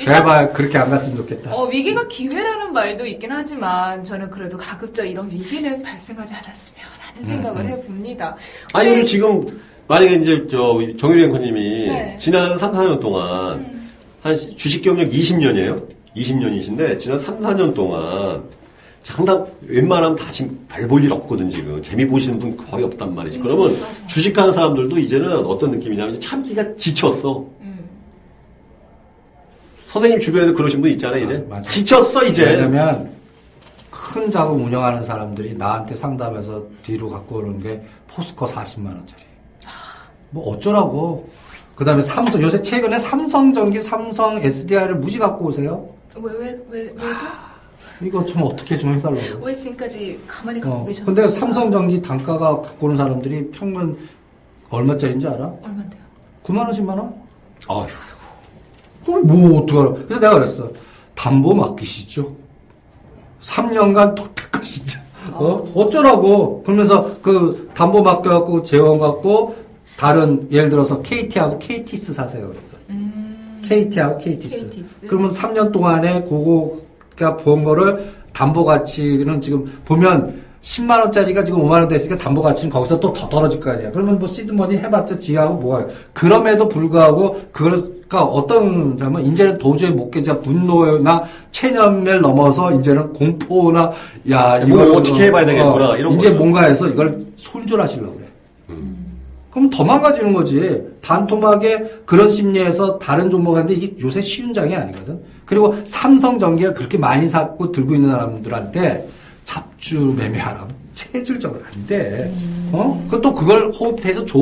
제발 0.04 0.52
그렇게 0.54 0.78
안 0.78 0.90
갔으면 0.90 1.18
좋겠다. 1.18 1.54
어, 1.54 1.66
위기가 1.68 2.08
기회라는 2.08 2.72
말도 2.72 3.06
있긴 3.06 3.32
하지만 3.32 4.04
저는 4.04 4.30
그래도 4.30 4.58
가급적 4.58 5.04
이런 5.06 5.30
위기는 5.30 5.80
발생하지 5.82 6.34
않았으면 6.34 6.82
하는 7.00 7.24
생각을 7.24 7.62
음, 7.62 7.68
해봅니다. 7.70 8.36
아니 8.74 8.90
근데 8.90 9.04
지금 9.06 9.60
만약에 9.88 10.16
이제 10.16 10.46
저 10.50 10.80
정유리 10.98 11.26
앵커님이 11.26 11.86
네. 11.88 12.16
지난 12.20 12.58
3, 12.58 12.72
4년 12.72 13.00
동안 13.00 13.77
한 14.28 14.38
주식 14.58 14.82
경력 14.82 15.10
20년이에요. 15.10 15.88
20년이신데 16.16 17.00
지난 17.00 17.18
3, 17.18 17.40
4년 17.40 17.74
동안 17.74 18.44
상당 19.04 19.46
웬만하면 19.62 20.18
다 20.18 20.30
지금 20.30 20.66
별 20.68 20.86
볼 20.88 21.02
일 21.04 21.14
없거든 21.14 21.50
지금 21.50 21.82
재미 21.82 22.06
보시는 22.06 22.40
분 22.40 22.58
거의 22.58 22.84
없단 22.84 23.16
말이지. 23.16 23.40
그러면 23.40 23.70
음, 23.72 23.80
맞아. 23.80 24.06
주식하는 24.08 24.52
사람들도 24.54 24.98
이제는 24.98 25.46
어떤 25.46 25.72
느낌이냐면 25.72 26.16
이제 26.16 26.28
참기가 26.28 26.76
지쳤어. 26.76 27.46
음. 27.62 27.80
선생님 29.88 30.20
주변에도 30.20 30.54
그러신 30.54 30.82
분 30.82 30.90
있잖아요 30.92 31.24
이제 31.24 31.48
아. 31.50 31.62
지쳤어 31.62 32.24
이제. 32.26 32.44
왜냐면 32.44 33.12
큰 33.90 34.30
자금 34.30 34.66
운영하는 34.66 35.04
사람들이 35.04 35.56
나한테 35.56 35.96
상담해서 35.96 36.66
뒤로 36.84 37.08
갖고 37.10 37.38
오는 37.38 37.62
게 37.62 37.82
포스코 38.08 38.46
40만 38.46 38.88
원짜리. 38.88 39.24
뭐 40.32 40.50
어쩌라고? 40.50 41.30
그 41.78 41.86
다음에 41.86 42.02
삼성 42.02 42.42
요새 42.42 42.62
최근에 42.62 42.98
삼성전기, 42.98 43.80
삼성 43.82 44.42
SDI를 44.42 44.96
무지 44.96 45.20
갖고 45.20 45.46
오세요. 45.46 45.88
왜 46.20 46.34
왜 46.34 46.58
왜 46.72 46.82
왜죠? 46.82 47.26
이거 48.02 48.26
좀 48.26 48.42
어떻게 48.44 48.76
좀 48.78 48.94
해달라고. 48.96 49.44
왜 49.46 49.54
지금까지 49.54 50.20
가만히 50.28 50.60
갖고 50.60 50.78
어, 50.80 50.86
계셨어요? 50.86 51.06
근데 51.06 51.30
삼성전기 51.30 52.02
단가가 52.02 52.62
갖고 52.62 52.88
오는 52.88 52.98
사람들이 52.98 53.52
평균 53.52 53.96
얼마짜리인지 54.70 55.28
알아? 55.28 55.54
얼마인데요? 55.64 56.02
9만 56.44 56.58
원, 56.60 56.72
10만 56.72 56.90
원? 56.90 57.14
아휴. 57.70 57.88
그걸 59.06 59.22
뭐 59.22 59.60
어떡하라. 59.62 59.92
그래서 59.94 60.20
내가 60.20 60.34
그랬어. 60.34 60.70
담보 61.14 61.54
맡기시죠. 61.54 62.36
3년간 63.42 64.16
도택 64.16 64.52
것이죠. 64.52 65.00
어? 65.34 65.64
어쩌라고. 65.76 66.64
그러면서 66.64 67.14
그 67.22 67.70
담보 67.76 68.02
맡겨갖고 68.02 68.64
재원 68.64 68.98
갖고 68.98 69.56
다른 69.98 70.48
예를 70.52 70.70
들어서 70.70 71.02
KT하고 71.02 71.58
KT스 71.60 72.14
사세요. 72.14 72.48
그랬어. 72.50 72.76
음. 72.90 73.62
KT하고 73.68 74.18
KT스. 74.20 74.70
KT스. 74.70 75.08
그러면 75.08 75.32
3년 75.32 75.72
동안에 75.72 76.24
그거가 76.24 77.38
본 77.38 77.64
거를 77.64 78.12
담보 78.34 78.64
가치는 78.64 79.42
지금 79.42 79.66
보면 79.86 80.42
10만 80.62 81.00
원짜리가 81.00 81.44
지금 81.44 81.62
5만 81.64 81.72
원 81.72 81.88
됐으니까 81.88 82.16
담보 82.18 82.42
가치는 82.42 82.70
거기서 82.70 83.00
또 83.00 83.12
더 83.14 83.28
떨어질 83.30 83.60
거 83.60 83.72
아니야. 83.72 83.90
그러면 83.92 84.20
뭐 84.20 84.28
시드머니 84.28 84.78
해봤자 84.78 85.18
지하고 85.18 85.56
뭐가 85.56 85.88
그럼에도 86.14 86.68
불구하고 86.68 87.42
그러니까 87.52 88.24
어떤 88.24 88.98
자면 88.98 89.26
이제는 89.26 89.58
도저히 89.58 89.92
못 89.92 90.12
견자 90.12 90.40
분노나 90.42 91.24
체념을 91.52 92.22
넘어서 92.22 92.72
이제는 92.74 93.14
공포나 93.14 93.92
야뭘 94.30 94.68
이걸 94.68 94.92
어떻게 94.92 95.26
해봐야 95.26 95.46
되겠구나, 95.46 95.98
이런 95.98 96.14
이제 96.14 96.28
거죠. 96.30 96.38
뭔가 96.38 96.64
해서 96.64 96.88
이걸 96.88 97.26
손절하시려고 97.36 98.14
그래. 98.14 98.27
음. 99.58 99.70
그럼 99.70 99.70
더 99.70 99.84
망가지는 99.84 100.34
거지. 100.34 100.82
반토막에 101.02 102.02
그런 102.06 102.30
심리에서 102.30 103.00
다른 103.00 103.30
종목한테 103.30 103.74
이게 103.74 103.96
요새 104.02 104.22
쉬운 104.22 104.54
장이 104.54 104.76
아니거든. 104.76 105.20
그리고 105.46 105.76
삼성전기가 105.86 106.74
그렇게 106.74 106.98
많이 106.98 107.28
샀고 107.28 107.72
들고 107.72 107.96
있는 107.96 108.12
사람들한테 108.12 109.08
잡주 109.44 110.14
매매하라면 110.18 110.70
체질적으로 110.94 111.62
안 111.66 111.88
돼. 111.88 112.32
어? 112.72 113.04
그것도 113.10 113.32
그걸 113.32 113.72
호흡해서 113.72 114.26
줘. 114.26 114.38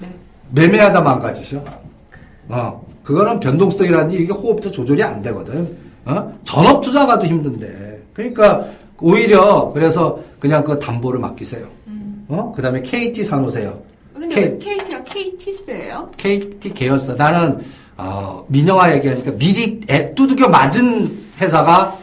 네. 0.00 0.08
매매하다 0.52 1.00
망가지셔. 1.00 1.62
어. 2.48 2.84
그거는 3.02 3.40
변동성이라든지 3.40 4.16
이게 4.16 4.32
호흡도 4.32 4.70
조절이 4.70 5.02
안 5.02 5.20
되거든. 5.22 5.76
어? 6.06 6.32
전업 6.44 6.80
투자가도 6.80 7.26
힘든데. 7.26 8.02
그러니까 8.14 8.66
오히려 9.00 9.70
그래서 9.74 10.20
그냥 10.38 10.62
그 10.62 10.78
담보를 10.78 11.18
맡기세요. 11.20 11.66
음. 11.88 12.24
어? 12.28 12.52
그 12.54 12.62
다음에 12.62 12.80
KT 12.80 13.24
사놓으세요. 13.24 13.82
근데 14.14 14.28
K- 14.34 14.42
왜 14.44 14.58
KT랑 14.58 15.04
KT스예요? 15.04 16.10
KT 16.16 16.72
계열사. 16.72 17.14
나는, 17.14 17.62
어, 17.96 18.44
민영화 18.48 18.94
얘기하니까 18.94 19.32
미리 19.32 19.80
애 19.90 20.14
두들겨 20.14 20.48
맞은 20.48 21.24
회사가, 21.40 21.96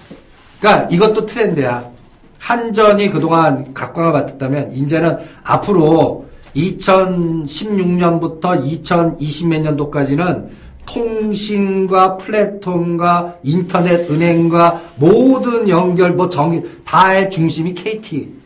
그니까 0.59 0.87
이것도 0.91 1.25
트렌드야. 1.25 1.89
한전이 2.37 3.09
그동안 3.11 3.73
각광을 3.73 4.11
받았다면, 4.11 4.73
이제는 4.73 5.17
앞으로 5.43 6.25
2016년부터 6.55 8.61
2020몇 8.61 9.61
년도까지는 9.61 10.49
통신과 10.85 12.17
플랫폼과 12.17 13.35
인터넷 13.43 14.09
은행과 14.09 14.81
모든 14.97 15.69
연결, 15.69 16.11
뭐 16.13 16.27
전기, 16.27 16.61
다의 16.83 17.29
중심이 17.29 17.73
KT. 17.73 18.41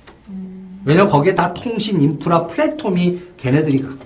왜냐면 0.83 1.07
거기에 1.09 1.33
다 1.33 1.51
통신 1.53 1.99
인프라 1.99 2.45
플랫폼이 2.45 3.19
걔네들이 3.45 3.79
갖고. 3.81 4.05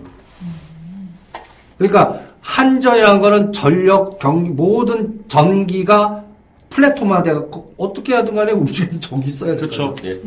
그러니까 1.77 2.19
한전이라는 2.41 3.22
거는 3.22 3.53
전력 3.53 4.19
경기 4.19 4.50
모든 4.50 5.24
전기가 5.29 6.24
플랫폼화 6.69 7.24
돼갖고 7.24 7.74
어떻게 7.77 8.13
하든 8.15 8.36
간에 8.36 8.51
움직이는 8.51 9.00
전기 9.01 9.31
써야 9.31 9.51
돼. 9.51 9.58
그렇죠. 9.58 9.96
예. 10.03 10.19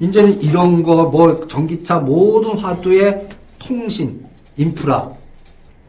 이제는 0.00 0.42
이런 0.42 0.82
거 0.82 1.04
뭐 1.06 1.46
전기차 1.46 2.00
모든 2.00 2.58
화두의 2.58 3.28
통신 3.58 4.24
인프라 4.56 5.10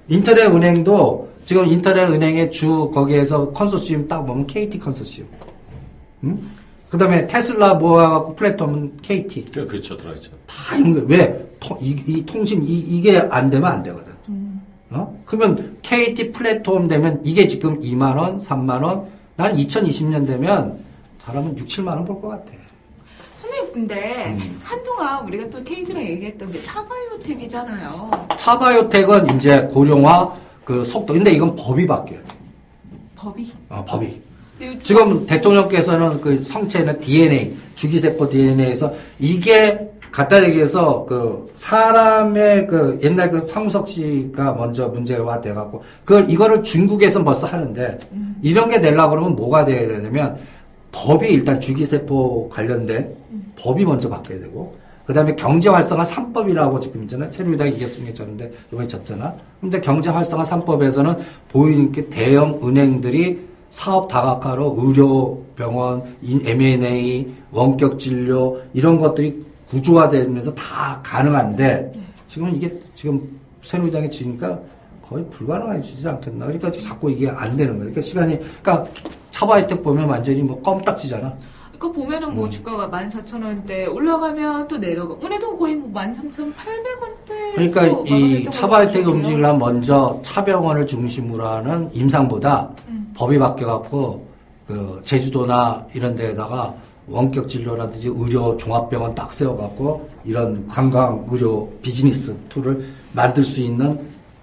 인터넷 0.08 0.46
은행도 0.46 1.30
지금 1.46 1.66
인터넷 1.66 2.06
은행의 2.06 2.52
주 2.52 2.90
거기에서 2.94 3.52
컨소시엄 3.52 4.08
딱 4.08 4.24
보면 4.26 4.48
KT 4.48 4.80
컨소시엄. 4.80 5.28
응? 6.24 6.38
그 6.90 6.98
다음에 6.98 7.28
테슬라 7.28 7.76
모아갖고 7.76 8.36
플랫폼은 8.36 8.98
KT. 9.02 9.46
그- 9.54 9.68
그렇죠. 9.68 9.98
들어있죠. 9.98 10.32
다 10.46 10.80
연결. 10.80 11.06
왜? 11.08 11.46
통- 11.60 11.78
이, 11.82 11.96
이 12.08 12.26
통신, 12.26 12.64
이, 12.64 12.78
이게 12.80 13.18
안 13.32 13.50
되면 13.50 13.70
안 13.72 13.84
되거든. 13.84 14.14
어? 14.92 15.22
그러면 15.26 15.78
KT 15.82 16.32
플랫폼 16.32 16.88
되면 16.88 17.20
이게 17.26 17.48
지금 17.48 17.80
2만원, 17.80 18.40
3만원, 18.40 19.08
나는 19.36 19.56
2020년 19.58 20.26
되면 20.28 20.80
잘하면 21.22 21.58
6, 21.58 21.66
7만원 21.68 22.06
벌 22.06 22.22
것 22.22 22.28
같아. 22.30 22.52
선생님 23.42 23.74
근데 23.74 24.38
음. 24.40 24.60
한동안 24.64 25.26
우리가 25.26 25.50
또 25.50 25.64
KT랑 25.64 26.04
얘기했던 26.04 26.52
게 26.52 26.62
차바이오텍이잖아요. 26.62 28.12
차바이오텍은 28.38 29.36
이제 29.36 29.62
고령화 29.74 30.34
그 30.64 30.86
속도. 30.86 31.14
근데 31.14 31.32
이건 31.32 31.56
법이 31.56 31.86
바뀌어야 31.88 32.20
돼. 32.22 32.26
법이. 33.16 33.52
어, 33.70 33.84
법이. 33.88 34.22
요즘 34.62 34.80
지금 34.80 35.26
대통령께서는 35.26 36.22
그 36.22 36.42
성체는 36.44 37.00
DNA, 37.00 37.56
주기세포 37.76 38.30
DNA에서 38.30 38.94
이게 39.20 39.92
갖다 40.12 40.42
얘기해서 40.46 41.06
그 41.06 41.52
사람의 41.56 42.68
그 42.68 42.98
옛날 43.04 43.30
그 43.30 43.46
황우석 43.52 43.90
씨가 43.90 44.54
먼저 44.54 44.88
문제가 44.88 45.42
돼갖고 45.42 45.84
그걸 46.06 46.30
이거를 46.30 46.64
중국에서 46.64 47.22
벌써 47.22 47.48
하는데 47.48 48.00
이런 48.42 48.70
게 48.70 48.80
되려고 48.80 49.10
그러면 49.10 49.36
뭐가 49.36 49.66
돼야 49.66 49.86
되냐면 49.88 50.38
법이 50.94 51.28
일단 51.28 51.60
주기세포 51.60 52.48
관련된 52.48 53.14
법이 53.58 53.84
먼저 53.84 54.08
바뀌어야 54.08 54.40
되고 54.40 54.78
그 55.06 55.14
다음에 55.14 55.36
경제 55.36 55.70
활성화 55.70 56.04
3법이라고 56.04 56.80
지금 56.80 57.04
있잖아요. 57.04 57.30
새누리당이 57.32 57.72
이겼으면 57.72 58.14
졌는데 58.14 58.52
이번에 58.72 58.88
졌잖아. 58.88 59.36
근데 59.60 59.82
경제 59.82 60.10
활성화 60.10 60.46
3법에서는 60.46 61.20
보이는 61.50 61.92
게 61.92 62.10
대형 62.10 62.60
은행들이 62.64 63.55
사업 63.70 64.08
다각화로 64.08 64.76
의료, 64.80 65.42
병원, 65.56 66.04
인- 66.22 66.42
M&A, 66.46 67.34
원격 67.52 68.00
진료 68.00 68.62
이런 68.74 69.00
것들이 69.00 69.44
구조화되면서 69.68 70.54
다 70.54 71.00
가능한데 71.04 71.92
지금 72.28 72.54
이게 72.56 72.80
지금 72.96 73.22
새누리당이 73.64 74.10
지니까 74.10 74.60
거의 75.02 75.26
불가능해지지 75.30 76.08
않겠나. 76.08 76.46
그러니까 76.46 76.72
자꾸 76.72 77.12
이게 77.12 77.30
안 77.30 77.56
되는 77.56 77.74
거예요. 77.74 77.92
그러니까 77.92 78.02
시간이 78.02 78.40
그러니까 78.62 78.86
차바이텍 79.32 79.84
보면 79.84 80.08
완전히 80.10 80.42
뭐 80.42 80.62
껌딱지잖아. 80.62 81.34
이거 81.76 81.92
보면은 81.92 82.34
뭐 82.34 82.46
음. 82.46 82.50
주가가 82.50 82.90
14,000원대 82.90 83.94
올라가면 83.94 84.68
또 84.68 84.78
내려가. 84.78 85.14
오늘도 85.14 85.58
거의 85.58 85.76
뭐 85.76 85.92
13,800원대. 86.02 87.54
그러니까 87.54 87.86
이 88.08 88.46
차바이텍 88.50 89.06
움직이려면 89.08 89.60
먼저 89.60 90.20
차병원을 90.24 90.88
중심으로 90.88 91.46
하는 91.46 91.90
임상보다 91.94 92.72
음. 92.88 93.05
법이 93.16 93.40
바뀌어갖고 93.40 94.28
그 94.68 95.02
제주도나 95.04 95.86
이런 95.94 96.16
데에다가 96.16 96.76
원격 97.08 97.48
진료라든지 97.48 98.08
의료 98.08 98.58
종합병원 98.58 99.14
딱 99.14 99.32
세워갖고 99.32 100.10
이런 100.26 100.68
관광 100.68 101.26
의료 101.30 101.72
비즈니스 101.82 102.36
tool을 102.50 102.88
만들 103.14 103.44
수 103.44 103.62
있는 103.62 104.00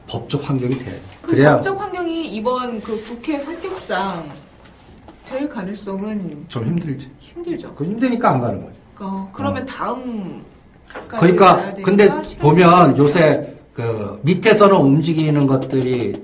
법적 0.06 0.48
환경이 0.48 0.78
돼. 0.78 1.00
그 1.20 1.32
그래야 1.32 1.54
법적 1.54 1.80
환경이 1.80 2.28
이번 2.34 2.80
그 2.80 3.02
국회 3.02 3.38
성격상 3.38 4.30
될 5.24 5.48
가능성은 5.48 6.44
좀 6.48 6.66
힘들지. 6.66 7.10
힘들죠. 7.18 7.74
그 7.74 7.84
힘드니까 7.84 8.30
안 8.30 8.40
가는 8.40 8.60
거죠. 8.62 8.74
그러니까 8.94 9.28
그러면 9.32 9.66
다음 9.66 10.44
그러니까 11.08 11.74
근데 11.82 12.08
보면 12.38 12.96
요새 12.98 13.56
그 13.72 14.20
밑에서는 14.22 14.76
움직이는 14.76 15.46
것들이 15.46 16.14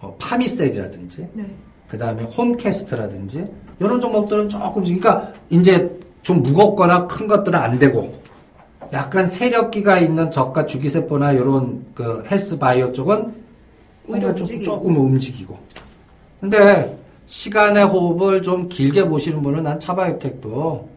뭐 0.00 0.16
파미셀이라든지 0.18 1.28
네. 1.34 1.54
그 1.88 1.98
다음에 1.98 2.22
홈캐스트라든지 2.24 3.46
이런 3.80 4.00
종목들은 4.00 4.48
조금 4.48 4.82
그러니까 4.82 5.32
이제 5.50 5.90
좀 6.22 6.42
무겁거나 6.42 7.06
큰 7.06 7.26
것들은 7.26 7.58
안 7.58 7.78
되고 7.78 8.12
약간 8.92 9.26
세력기가 9.26 9.98
있는 9.98 10.30
저가 10.30 10.66
주기세포나 10.66 11.32
이런 11.32 11.84
그 11.94 12.24
헬스 12.30 12.58
바이오 12.58 12.92
쪽은 12.92 13.34
오히려 14.08 14.34
좀. 14.34 14.46
조금 14.62 14.96
움직이고 14.96 15.58
근데 16.40 16.98
시간의 17.26 17.84
호흡을 17.86 18.42
좀 18.42 18.68
길게 18.68 19.08
보시는 19.08 19.42
분은 19.42 19.62
난 19.62 19.80
차바이오텍도 19.80 20.88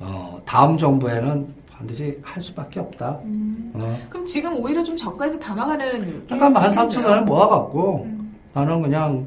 어, 0.00 0.42
다음 0.44 0.76
정부에는 0.76 1.48
반드시 1.70 2.18
할 2.22 2.42
수밖에 2.42 2.80
없다. 2.80 3.20
음. 3.24 3.72
어. 3.74 3.98
그럼 4.10 4.26
지금 4.26 4.56
오히려 4.62 4.82
좀 4.82 4.96
저가에서 4.96 5.38
담아가는. 5.38 6.24
잠깐 6.28 6.52
13,000원을 6.52 7.24
모아갖고 7.24 8.02
음. 8.04 8.36
나는 8.52 8.82
그냥 8.82 9.26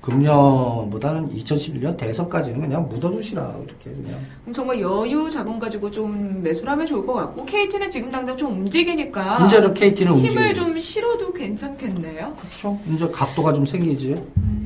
금년보다는 0.00 1.34
2011년 1.36 1.96
대선까지는 1.96 2.60
그냥 2.60 2.88
묻어두시라 2.88 3.56
이렇게 3.64 3.90
그냥. 3.90 4.20
그럼 4.42 4.52
정말 4.52 4.80
여유 4.80 5.28
자금 5.28 5.58
가지고 5.58 5.90
좀 5.90 6.42
매수를 6.42 6.70
하면 6.70 6.86
좋을 6.86 7.04
것 7.04 7.14
같고 7.14 7.44
KT는 7.44 7.90
지금 7.90 8.10
당장 8.10 8.36
좀 8.36 8.52
움직이니까 8.52 9.40
문제는 9.40 9.74
KT는 9.74 10.14
힘을 10.16 10.42
움직여. 10.42 10.54
좀 10.54 10.78
실어도 10.78 11.32
괜찮겠네요. 11.32 12.34
그렇죠. 12.38 12.78
이제 12.94 13.08
각도가 13.08 13.52
좀 13.52 13.66
생기지. 13.66 14.16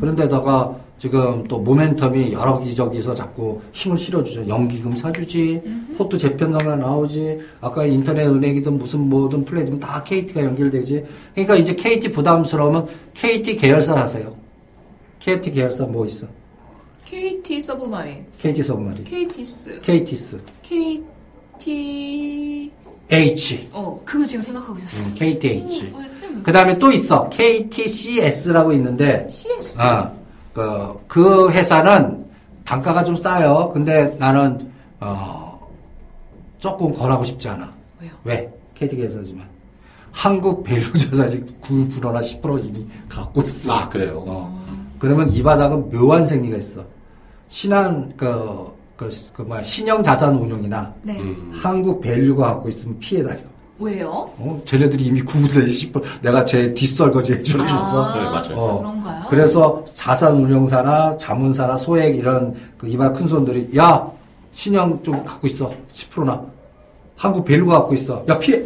그런데다가 0.00 0.76
지금 0.98 1.44
또 1.48 1.64
모멘텀이 1.64 2.32
여러 2.32 2.60
기저기서 2.60 3.14
자꾸 3.14 3.62
힘을 3.72 3.96
실어주죠. 3.96 4.46
연기금 4.46 4.94
사주지, 4.94 5.62
포트 5.96 6.18
재편상가 6.18 6.76
나오지, 6.76 7.38
아까 7.62 7.86
인터넷 7.86 8.26
은행이든 8.26 8.78
무슨 8.78 9.08
뭐든 9.08 9.46
플레이든 9.46 9.80
다 9.80 10.02
KT가 10.04 10.44
연결되지. 10.44 11.04
그러니까 11.32 11.56
이제 11.56 11.74
KT 11.74 12.12
부담스러우면 12.12 12.88
KT 13.14 13.56
계열사 13.56 13.96
하세요. 13.96 14.28
KT 15.20 15.52
계열사 15.52 15.84
뭐 15.84 16.06
있어? 16.06 16.26
KT 17.04 17.60
서브마린, 17.60 18.26
KT 18.38 18.62
서브마리, 18.62 19.04
KT스, 19.04 19.80
KT스, 19.82 20.40
KT 20.62 22.70
H, 23.12 23.68
어 23.72 24.00
그거 24.04 24.24
지금 24.24 24.42
생각하고 24.42 24.78
있었어. 24.78 25.04
음, 25.04 25.14
KTH. 25.14 25.92
어, 25.92 25.98
좀그 26.18 26.52
다음에 26.52 26.78
또 26.78 26.90
있어. 26.92 27.28
KTCS라고 27.28 28.72
있는데, 28.74 29.28
CS. 29.28 29.80
아, 29.80 30.12
그, 30.54 30.98
그 31.08 31.50
회사는 31.50 32.24
단가가 32.64 33.02
좀 33.02 33.16
싸요. 33.16 33.70
근데 33.74 34.16
나는, 34.18 34.58
어, 35.00 35.68
조금 36.58 36.94
권하고 36.94 37.24
싶지 37.24 37.48
않아. 37.48 37.72
왜요? 38.00 38.12
왜? 38.24 38.50
KT 38.74 38.96
회사지만. 39.02 39.48
한국 40.12 40.64
밸류 40.64 40.92
자산이 40.96 41.44
9%나 41.60 42.20
10% 42.20 42.64
이미 42.64 42.86
갖고 43.08 43.42
있어. 43.42 43.72
아, 43.72 43.88
그래요? 43.88 44.22
어. 44.26 44.59
그러면 45.00 45.32
이 45.32 45.42
바닥은 45.42 45.90
묘한 45.90 46.26
생리가 46.26 46.58
있어. 46.58 46.82
신한, 47.48 48.12
그, 48.16 48.66
그, 48.96 49.08
그 49.32 49.42
뭐야, 49.42 49.62
신영 49.62 50.02
자산 50.02 50.36
운용이나 50.36 50.94
네. 51.02 51.18
음. 51.18 51.50
한국 51.52 52.00
밸류가 52.00 52.46
갖고 52.46 52.68
있으면 52.68 52.98
피해 53.00 53.24
다녀. 53.24 53.40
왜요? 53.78 54.10
어? 54.36 54.62
쟤네들이 54.66 55.04
이미 55.04 55.22
9분의 55.22 55.64
10% 55.64 56.02
내가 56.20 56.44
제 56.44 56.74
뒷설거지 56.74 57.32
해줘줬어. 57.32 58.04
아, 58.04 58.14
네, 58.14 58.24
맞아요. 58.24 58.56
어. 58.58 58.78
그런가요? 58.78 59.24
그래서 59.30 59.84
자산 59.94 60.34
운용사나 60.34 61.16
자문사나 61.16 61.76
소액 61.76 62.14
이런 62.14 62.54
그 62.76 62.86
이마 62.86 63.10
큰 63.10 63.26
손들이 63.26 63.70
야 63.78 64.06
신영 64.52 65.02
쪽이 65.02 65.24
갖고 65.24 65.46
있어 65.46 65.72
10%나 65.94 66.44
한국 67.16 67.46
밸류가 67.46 67.78
갖고 67.78 67.94
있어 67.94 68.22
야 68.28 68.38
피해 68.38 68.62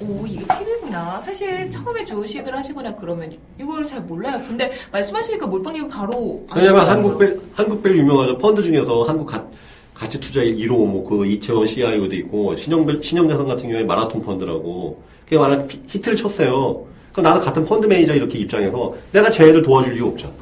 오, 0.00 0.26
이게 0.26 0.44
팁이구나. 0.58 1.20
사실 1.20 1.70
처음에 1.70 2.04
주식을 2.04 2.54
하시거나 2.54 2.94
그러면 2.96 3.32
이걸 3.60 3.84
잘 3.84 4.00
몰라요. 4.02 4.40
근데 4.46 4.72
말씀하시니까 4.92 5.46
몰빵님은 5.46 5.88
바로 5.88 6.44
왜냐면. 6.54 6.86
한국밸, 6.88 7.40
한국밸 7.54 7.96
유명하죠. 7.98 8.36
펀드 8.38 8.62
중에서 8.62 9.02
한국 9.02 9.26
가, 9.26 9.46
가치 9.94 10.18
투자 10.18 10.40
1호, 10.42 10.70
뭐, 10.86 11.08
그, 11.08 11.24
이채원 11.24 11.66
CIO도 11.66 12.16
있고, 12.16 12.56
신영밸, 12.56 13.00
신영자산 13.02 13.46
같은 13.46 13.68
경우에 13.68 13.84
마라톤 13.84 14.20
펀드라고, 14.22 15.00
그게 15.24 15.38
만약 15.38 15.72
히- 15.72 15.80
히트를 15.86 16.16
쳤어요. 16.16 16.84
그럼 17.12 17.24
나는 17.24 17.40
같은 17.40 17.64
펀드 17.64 17.86
매니저 17.86 18.14
이렇게 18.16 18.38
입장에서 18.40 18.92
내가 19.12 19.30
쟤네들 19.30 19.62
도와줄 19.62 19.94
이유 19.94 20.06
없잖아. 20.06 20.32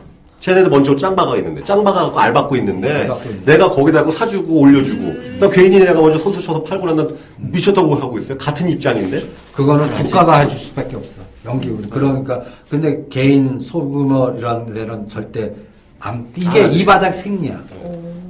쟤네들 0.43 0.71
먼저 0.71 0.95
짱박아 0.97 1.37
있는데, 1.37 1.63
짱박아 1.63 2.03
갖고 2.03 2.19
알 2.19 2.33
박고 2.33 2.57
있는데. 2.57 3.09
내가 3.45 3.71
거기다 3.71 3.99
갖고 3.99 4.11
사주고 4.11 4.61
올려주고, 4.61 5.39
나 5.39 5.49
괜히 5.49 5.79
내가 5.79 6.01
먼저 6.01 6.19
선수 6.19 6.43
쳐서 6.43 6.61
팔고 6.65 6.87
난 6.87 6.97
다음 6.97 7.17
미쳤다고 7.37 7.95
하고 7.95 8.19
있어요. 8.19 8.37
같은 8.39 8.69
입장인데. 8.69 9.23
그거는 9.55 9.89
국가가 9.91 10.39
해줄 10.39 10.59
수밖에 10.59 10.97
없어. 10.97 11.23
연기금 11.45 11.89
그러니까 11.89 12.43
근데 12.69 13.05
개인 13.09 13.59
소규모 13.61 14.35
이런 14.37 14.73
데는 14.73 15.09
절대 15.09 15.53
안 16.01 16.29
이게 16.37 16.49
아, 16.49 16.53
네. 16.67 16.69
이 16.73 16.85
바닥 16.85 17.13
생리야. 17.13 17.63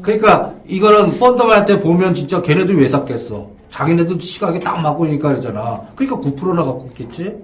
그러니까 0.03 0.53
이거는 0.67 1.19
펀더맨한테 1.19 1.79
보면 1.79 2.13
진짜 2.13 2.43
걔네들 2.43 2.79
왜 2.79 2.89
샀겠어? 2.89 3.49
자기네들 3.71 4.21
시각에 4.21 4.61
딱 4.61 4.81
맞고 4.83 5.07
니까 5.07 5.29
그러잖아. 5.29 5.81
그러니까 5.95 6.21
9%나 6.29 6.63
갖고 6.63 6.89
있겠지 6.91 7.35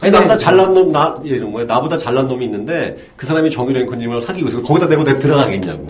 아니, 0.00 0.10
나보다 0.10 0.36
잘난 0.36 0.74
놈, 0.74 0.88
나, 0.90 1.16
이런 1.24 1.52
거야. 1.52 1.64
나보다 1.64 1.96
잘난 1.96 2.26
놈이 2.28 2.44
있는데, 2.46 2.96
그 3.16 3.26
사람이 3.26 3.50
정유라 3.50 3.80
앵커님을 3.80 4.20
사귀고 4.20 4.48
있어. 4.48 4.62
거기다 4.62 4.88
대고 4.88 5.04
내가 5.04 5.18
들어가겠냐고. 5.18 5.86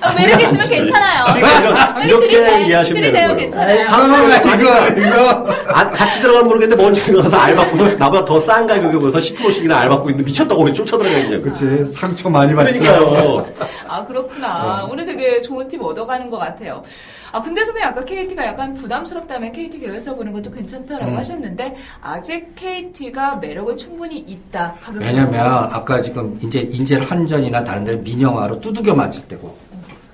아, 0.00 0.14
매력 0.14 0.40
있으면 0.40 0.66
괜찮아요. 0.66 1.24
그러니까 1.34 2.02
이런- 2.02 2.22
이렇게 2.22 2.64
이해하시면 2.66 3.02
되는 3.02 3.20
거예요. 3.20 3.36
괜찮아요. 3.36 3.86
아, 3.86 4.54
이거 4.56 5.00
이거 5.06 5.46
아, 5.68 5.86
같이 5.88 6.22
들어가면 6.22 6.48
모르겠는데 6.48 6.82
먼저 6.82 6.98
들어가서 7.02 7.36
알 7.36 7.54
받고서 7.54 7.84
나보다 7.96 8.24
더 8.24 8.40
싼 8.40 8.66
가격에 8.66 8.96
보서 8.96 9.18
10%씩이나 9.18 9.76
알 9.78 9.90
받고 9.90 10.08
있는데 10.08 10.24
미쳤다고 10.26 10.62
왜 10.64 10.72
쫓아들어가겠냐고. 10.72 11.42
그치 11.42 11.84
상처 11.92 12.30
많이 12.30 12.54
받지 12.54 12.78
그러니까요. 12.78 13.46
아, 13.98 14.04
그렇구나. 14.06 14.84
오늘 14.90 15.04
되게 15.04 15.40
좋은 15.40 15.66
팁 15.68 15.82
얻어가는 15.82 16.30
것 16.30 16.38
같아요. 16.38 16.82
아, 17.32 17.42
근데 17.42 17.64
선생님 17.64 17.88
아까 17.88 18.04
KT가 18.04 18.46
약간 18.46 18.74
부담스럽다면 18.74 19.52
KT 19.52 19.78
계열사 19.80 20.14
보는 20.14 20.32
것도 20.32 20.50
괜찮다라고 20.50 21.12
음. 21.12 21.16
하셨는데, 21.16 21.76
아직 22.00 22.54
KT가 22.54 23.36
매력은 23.36 23.76
충분히 23.76 24.18
있다. 24.18 24.74
가격적으로. 24.80 25.04
왜냐면 25.06 25.46
아까 25.70 26.00
지금 26.00 26.38
이제 26.42 26.60
인제 26.60 26.96
환전이나 26.96 27.64
다른 27.64 27.84
데는 27.84 28.02
민영화로 28.04 28.60
두들겨 28.60 28.94
맞을 28.94 29.24
때고 29.24 29.56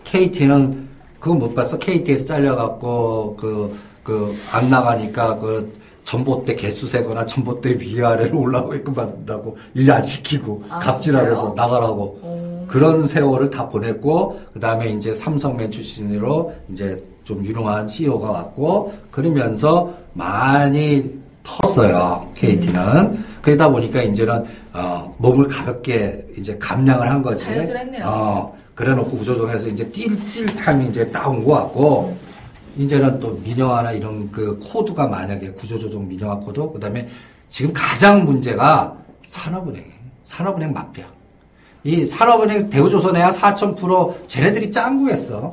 KT는 0.04 0.88
그거 1.20 1.34
못 1.36 1.54
봤어 1.54 1.78
KT에서 1.78 2.24
잘려갖고 2.26 3.36
그 3.36 3.94
그 4.04 4.36
안 4.52 4.68
나가니까 4.68 5.38
그 5.38 5.72
전봇대 6.04 6.56
개수 6.56 6.86
세거나 6.86 7.24
전봇대 7.24 7.78
위아래로 7.80 8.38
올라오게끔 8.38 8.92
만든다고 8.92 9.56
일 9.72 9.90
안 9.90 10.04
시키고 10.04 10.62
아, 10.68 10.78
갑질하면서? 10.78 11.54
나가라고 11.56 12.02
오. 12.22 12.53
그런 12.66 13.06
세월을 13.06 13.50
다 13.50 13.68
보냈고 13.68 14.40
그 14.52 14.60
다음에 14.60 14.90
이제 14.90 15.14
삼성맨 15.14 15.70
출신으로 15.70 16.54
이제 16.72 17.02
좀 17.24 17.44
유능한 17.44 17.88
CEO가 17.88 18.30
왔고 18.30 18.92
그러면서 19.10 19.92
많이 20.12 21.10
텄어요 21.42 22.32
KT는 22.34 23.24
그러다 23.42 23.68
보니까 23.68 24.02
이제는 24.02 24.44
어, 24.72 25.14
몸을 25.18 25.46
가볍게 25.46 26.24
이제 26.36 26.56
감량을 26.58 27.08
한 27.08 27.22
거지. 27.22 27.44
자연스레 27.44 27.80
했네요. 27.80 28.04
어, 28.06 28.58
그래놓고 28.74 29.10
구조조정해서 29.10 29.68
이제 29.68 29.86
뛸뛸 29.90 30.56
타임이 30.56 30.88
이제 30.88 31.10
딱온것 31.10 31.54
같고 31.54 32.16
이제는 32.76 33.20
또 33.20 33.38
민영화나 33.44 33.92
이런 33.92 34.30
그 34.32 34.58
코드가 34.58 35.06
만약에 35.06 35.50
구조조정 35.52 36.08
민영화 36.08 36.36
코드 36.36 36.60
그다음에 36.72 37.06
지금 37.48 37.72
가장 37.72 38.24
문제가 38.24 38.96
산업은행 39.24 39.84
산업은행 40.24 40.72
마피아. 40.72 41.06
이 41.84 42.06
산업은행 42.06 42.70
대우조선해야 42.70 43.28
4,000% 43.28 44.26
쟤네들이 44.26 44.72
짱구했어. 44.72 45.52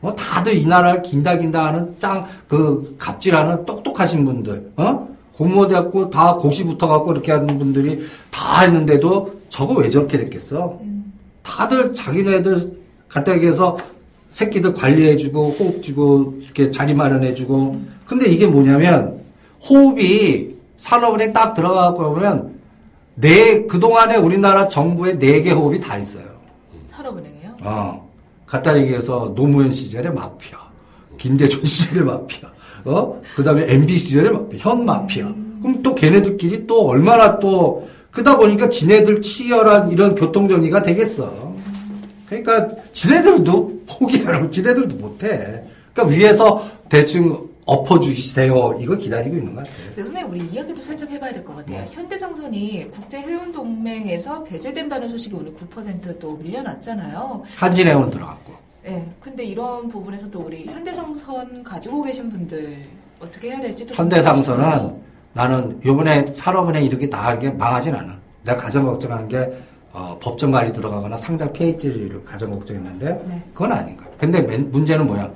뭐 0.00 0.14
다들 0.14 0.56
이 0.56 0.66
나라를 0.66 1.02
긴다 1.02 1.36
긴다 1.36 1.66
하는 1.66 1.94
짱 1.98 2.26
그 2.48 2.96
갑질하는 2.98 3.66
똑똑하신 3.66 4.24
분들, 4.24 4.72
어? 4.76 5.08
공모되고 5.34 6.08
다 6.10 6.36
고시 6.36 6.64
붙어갖고 6.64 7.12
이렇게 7.12 7.32
하는 7.32 7.58
분들이 7.58 8.06
다 8.30 8.62
했는데도 8.62 9.40
저거 9.50 9.74
왜 9.74 9.90
저렇게 9.90 10.16
됐겠어? 10.18 10.78
다들 11.42 11.92
자기네들 11.92 12.72
얘기해서 13.34 13.76
새끼들 14.30 14.72
관리해주고 14.72 15.50
호흡 15.50 15.82
주고 15.82 16.38
이렇게 16.42 16.70
자리 16.70 16.94
마련해주고 16.94 17.80
근데 18.06 18.28
이게 18.30 18.46
뭐냐면 18.46 19.20
호흡이 19.68 20.54
산업은행 20.78 21.32
딱 21.32 21.54
들어가고 21.54 22.14
보면 22.14 22.55
네 23.20 23.66
그동안에 23.66 24.16
우리나라 24.16 24.68
정부의 24.68 25.18
네 25.18 25.42
개 25.42 25.50
호흡이 25.50 25.80
다 25.80 25.96
있어요. 25.98 26.24
산업은행이요? 26.90 27.56
어. 27.62 28.06
갖다 28.46 28.78
얘기해서 28.78 29.32
노무현 29.34 29.72
시절의 29.72 30.12
마피아, 30.12 30.58
김대중 31.18 31.62
시절의 31.64 32.04
마피아, 32.04 32.48
어? 32.84 33.20
그 33.34 33.42
다음에 33.42 33.64
MB 33.72 33.96
시절의 33.98 34.30
마피아, 34.32 34.58
현 34.60 34.84
마피아. 34.84 35.32
그럼 35.62 35.82
또 35.82 35.94
걔네들끼리 35.94 36.66
또 36.66 36.86
얼마나 36.86 37.38
또, 37.40 37.88
그러다 38.10 38.36
보니까 38.36 38.68
지네들 38.68 39.20
치열한 39.20 39.90
이런 39.90 40.14
교통정리가 40.14 40.82
되겠어. 40.82 41.54
그러니까 42.28 42.68
지네들도 42.92 43.82
포기하라고 43.88 44.50
지네들도 44.50 44.96
못해. 44.96 45.64
그러니까 45.92 46.16
위에서 46.16 46.68
대충 46.88 47.48
엎어주세요. 47.66 48.78
이거 48.80 48.96
기다리고 48.96 49.36
있는 49.36 49.54
것 49.54 49.64
같아요. 49.66 49.94
네, 49.96 50.04
선생님 50.04 50.30
우리 50.30 50.46
이야기도 50.46 50.80
살짝 50.80 51.10
해봐야 51.10 51.32
될 51.32 51.44
것 51.44 51.56
같아요. 51.56 51.80
네. 51.82 51.88
현대상선이 51.92 52.90
국제해운동맹에서 52.92 54.44
배제된다는 54.44 55.08
소식이 55.08 55.34
오늘 55.34 55.52
9%또 55.52 56.36
밀려났잖아요. 56.36 57.42
한진해운 57.56 58.10
들어갔고. 58.10 58.52
네, 58.84 59.04
근데 59.20 59.44
이런 59.44 59.88
부분에서 59.88 60.30
또 60.30 60.40
우리 60.42 60.64
현대상선 60.66 61.64
가지고 61.64 62.02
계신 62.02 62.30
분들 62.30 62.76
어떻게 63.20 63.50
해야 63.50 63.60
될지 63.60 63.84
또 63.84 63.94
현대상선은 63.94 64.60
궁금하시고요. 64.64 65.00
나는 65.32 65.80
요번에 65.84 66.32
산업은행 66.34 66.84
이렇게 66.84 67.10
다한게 67.10 67.50
망하진 67.50 67.94
않아. 67.96 68.16
내가 68.44 68.58
가장 68.58 68.84
걱정한 68.86 69.26
게 69.26 69.52
어, 69.92 70.16
법정 70.22 70.50
관리 70.52 70.72
들어가거나 70.72 71.16
상장 71.16 71.52
폐해지를 71.52 72.22
가장 72.22 72.50
걱정했는데 72.52 73.24
네. 73.26 73.42
그건 73.52 73.72
아닌가. 73.72 74.04
근데 74.18 74.40
맨- 74.40 74.70
문제는 74.70 75.06
뭐야? 75.06 75.32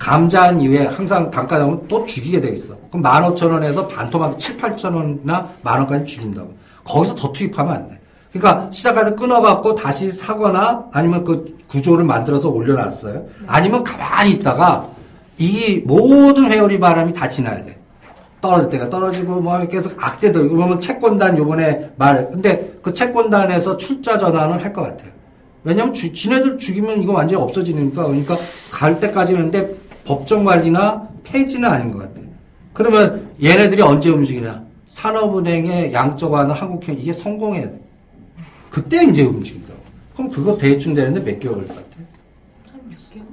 감자한 0.00 0.60
이후에 0.60 0.86
항상 0.86 1.30
단가 1.30 1.58
나오면 1.58 1.86
또 1.86 2.04
죽이게 2.04 2.40
돼 2.40 2.48
있어. 2.50 2.74
그럼 2.90 3.02
15,000원에서 3.04 3.86
반토막 3.86 4.38
7, 4.38 4.56
8,000원이나 4.56 5.46
만 5.62 5.78
원까지 5.78 6.06
죽인다고. 6.06 6.54
거기서 6.84 7.14
더 7.14 7.30
투입하면 7.32 7.72
안 7.74 7.88
돼. 7.88 8.00
그러니까 8.32 8.70
시작하다 8.72 9.14
끊어갖고 9.14 9.74
다시 9.74 10.10
사거나 10.10 10.86
아니면 10.92 11.22
그 11.22 11.56
구조를 11.68 12.04
만들어서 12.04 12.48
올려놨어요. 12.48 13.26
아니면 13.46 13.84
가만히 13.84 14.32
있다가 14.32 14.88
이 15.36 15.82
모든 15.84 16.50
회오리 16.50 16.80
바람이 16.80 17.12
다 17.12 17.28
지나야 17.28 17.62
돼. 17.62 17.78
떨어질 18.40 18.70
때가 18.70 18.88
떨어지고 18.88 19.40
뭐 19.42 19.58
계속 19.66 20.02
악재들 20.02 20.48
그러면 20.48 20.80
채권단 20.80 21.36
요번에 21.36 21.90
말 21.96 22.30
근데 22.30 22.72
그 22.80 22.94
채권단에서 22.94 23.76
출자 23.76 24.16
전환을 24.16 24.64
할 24.64 24.72
것 24.72 24.82
같아요. 24.82 25.10
왜냐면 25.62 25.92
주, 25.92 26.10
지네들 26.10 26.56
죽이면 26.56 27.02
이거 27.02 27.12
완전히 27.12 27.42
없어지니까 27.42 28.04
그러니까 28.04 28.38
갈 28.70 28.98
때까지는 28.98 29.50
근데 29.50 29.74
법정 30.10 30.42
관리나 30.42 31.08
폐지는 31.22 31.68
아닌 31.70 31.92
것 31.92 31.98
같아요. 31.98 32.24
그러면 32.72 33.30
얘네들이 33.40 33.80
언제 33.80 34.10
움직이냐? 34.10 34.64
산업은행의 34.88 35.92
양적 35.92 36.32
완화 36.32 36.52
한국형 36.52 36.98
이게 36.98 37.12
성공해야 37.12 37.68
돼. 37.68 37.80
그때 38.70 39.04
이제 39.04 39.22
움직인다고. 39.22 39.78
그럼 40.14 40.30
그거 40.30 40.58
대충 40.58 40.94
되는데 40.94 41.22
몇 41.22 41.38
개월 41.38 41.58
걸릴 41.58 41.68
것 41.68 41.76
같아요? 41.76 42.06
한 42.72 42.80
6개월? 42.90 43.24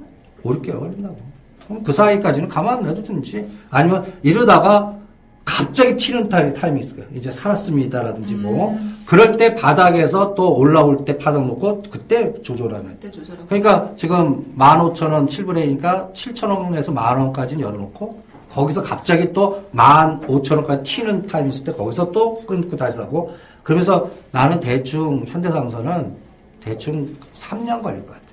5, 0.44 0.50
6개월 0.50 0.78
걸린다고. 0.78 1.18
그럼 1.66 1.82
그 1.82 1.92
사이까지는 1.92 2.46
가만 2.48 2.84
놔두든지 2.84 3.48
아니면 3.70 4.12
이러다가 4.22 4.96
갑자기 5.44 5.96
튀는 5.96 6.28
타임이 6.28 6.78
있을 6.78 6.96
거야. 6.96 7.06
이제 7.12 7.32
살았습니다라든지 7.32 8.36
뭐. 8.36 8.78
그럴 9.08 9.38
때 9.38 9.54
바닥에서 9.54 10.34
또 10.34 10.54
올라올 10.54 11.02
때 11.06 11.16
파동 11.16 11.46
놓고 11.46 11.84
그때 11.90 12.30
조절하면. 12.42 12.90
그때 12.90 13.10
조절하고. 13.10 13.46
그러니까 13.46 13.90
지금 13.96 14.54
15,000원 14.58 15.26
7분의니까 15.26 16.12
7,000원에서 16.12 16.92
만원까지는 16.92 17.62
열어놓고 17.62 18.22
거기서 18.50 18.82
갑자기 18.82 19.32
또 19.32 19.64
15,000원까지 19.74 20.82
튀는 20.82 21.26
타임이 21.26 21.48
있을 21.48 21.64
때 21.64 21.72
거기서 21.72 22.12
또 22.12 22.44
끊고 22.44 22.76
다시 22.76 22.98
하고 22.98 23.34
그러면서 23.62 24.10
나는 24.30 24.60
대충 24.60 25.24
현대상선은 25.26 26.14
대충 26.60 27.06
3년 27.32 27.80
걸릴 27.80 28.04
것 28.04 28.12
같아요. 28.12 28.28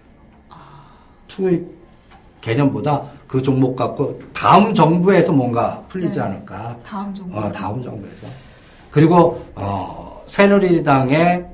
투입 1.29 1.65
개념보다 2.41 3.01
그 3.27 3.41
종목 3.41 3.77
갖고 3.77 4.19
다음 4.33 4.73
정부에서 4.73 5.31
뭔가 5.31 5.81
풀리지 5.87 6.19
네. 6.19 6.25
않을까. 6.25 6.77
다음 6.83 7.13
정도. 7.13 7.37
어, 7.37 7.49
다음 7.49 7.81
정부에서. 7.81 8.27
그리고, 8.91 9.43
어, 9.55 10.14
새누리당의 10.25 11.45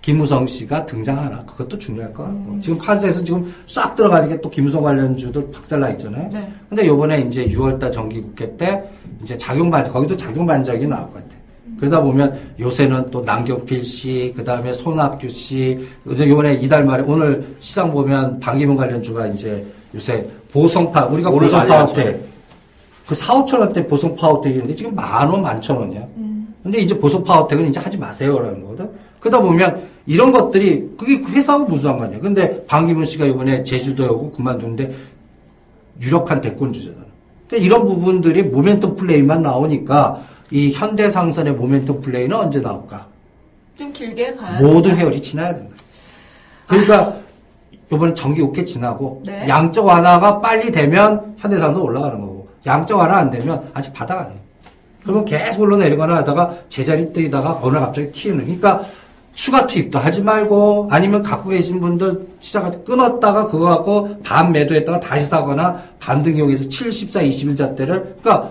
김우성 0.00 0.46
씨가 0.46 0.86
등장하나. 0.86 1.44
그것도 1.44 1.76
중요할 1.78 2.12
것 2.12 2.22
같고. 2.24 2.52
음. 2.52 2.60
지금 2.60 2.78
판세에서 2.78 3.22
지금 3.22 3.52
싹 3.66 3.94
들어가는 3.94 4.28
게 4.28 4.40
또 4.40 4.48
김우성 4.48 4.82
관련 4.82 5.16
주들 5.16 5.50
박살나 5.50 5.90
있잖아요. 5.90 6.28
네. 6.32 6.50
근데 6.68 6.86
요번에 6.86 7.20
이제 7.22 7.44
6월달 7.46 7.92
정기국회 7.92 8.56
때 8.56 8.82
이제 9.22 9.36
작용반, 9.36 9.84
거기도 9.90 10.16
작용반작이 10.16 10.86
나올 10.86 11.02
것 11.08 11.14
같아요. 11.14 11.38
그러다 11.78 12.00
보면 12.02 12.54
요새는 12.58 13.10
또 13.10 13.20
남경필 13.20 13.84
씨, 13.84 14.32
그 14.36 14.42
다음에 14.42 14.72
손학규 14.72 15.28
씨, 15.28 15.78
요번에 16.06 16.54
이달 16.54 16.84
말에 16.84 17.04
오늘 17.06 17.54
시장 17.60 17.90
보면 17.92 18.40
방기문 18.40 18.76
관련 18.76 19.00
주가 19.02 19.26
이제 19.26 19.64
요새 19.94 20.26
보성파, 20.52 21.06
우리가 21.06 21.30
보성파. 21.30 21.86
때그 21.86 23.14
4, 23.14 23.44
5천 23.44 23.60
원대 23.60 23.86
보성 23.86 24.14
파워텍인데 24.16 24.74
지금 24.74 24.94
만 24.94 25.28
원, 25.28 25.42
만천 25.42 25.76
원이야. 25.76 26.00
음. 26.16 26.27
근데 26.62 26.78
이제 26.78 26.96
보성 26.98 27.24
파워텍은 27.24 27.68
이제 27.68 27.80
하지 27.80 27.96
마세요라는 27.98 28.62
거거든. 28.62 28.90
그러다 29.20 29.40
보면 29.40 29.88
이런 30.06 30.32
것들이 30.32 30.90
그게 30.96 31.20
그 31.20 31.32
회사하고 31.32 31.66
무슨 31.66 31.90
상관이야. 31.90 32.20
근데 32.20 32.64
방기문 32.66 33.04
씨가 33.04 33.26
이번에 33.26 33.62
제주도에 33.64 34.08
오고 34.08 34.32
그만두는데 34.32 34.94
유력한 36.00 36.40
대권 36.40 36.72
주자잖아. 36.72 37.04
그러니까 37.48 37.66
이런 37.66 37.86
부분들이 37.86 38.50
모멘텀 38.50 38.96
플레이만 38.96 39.42
나오니까 39.42 40.22
이 40.50 40.70
현대 40.72 41.10
상선의 41.10 41.54
모멘텀 41.54 42.02
플레이는 42.02 42.36
언제 42.36 42.60
나올까? 42.60 43.06
좀 43.76 43.92
길게 43.92 44.36
봐야 44.36 44.60
모든. 44.60 44.96
회열이 44.96 45.20
지나야 45.20 45.54
된다. 45.54 45.74
그러니까 46.66 47.16
이번에 47.92 48.12
정기 48.14 48.42
5개 48.42 48.66
지나고 48.66 49.22
네. 49.24 49.46
양적 49.48 49.86
완화가 49.86 50.40
빨리 50.40 50.70
되면 50.70 51.34
현대 51.38 51.58
상선 51.58 51.82
올라가는 51.82 52.20
거고 52.20 52.48
양적 52.66 52.98
완화 52.98 53.16
안 53.18 53.30
되면 53.30 53.70
아직 53.72 53.92
바닥 53.94 54.20
아니에요. 54.20 54.47
그러면 55.08 55.24
계속 55.24 55.62
올라내리거나 55.62 56.16
하다가 56.16 56.54
제자리 56.68 57.10
뜨이다가 57.14 57.60
어느 57.62 57.72
날 57.78 57.86
갑자기 57.86 58.12
튀는. 58.12 58.44
그러니까 58.44 58.82
추가 59.32 59.66
투입도 59.66 59.98
하지 59.98 60.20
말고 60.20 60.88
아니면 60.90 61.22
갖고 61.22 61.48
계신 61.48 61.80
분들 61.80 62.26
시작 62.40 62.84
끊었다가 62.84 63.46
그거 63.46 63.64
갖고 63.64 64.20
반 64.22 64.52
매도했다가 64.52 65.00
다시 65.00 65.24
사거나 65.24 65.82
반등 65.98 66.36
이용해서 66.36 66.68
7, 66.68 66.92
14, 66.92 67.22
21자대를 67.22 67.76
그러니까 68.20 68.50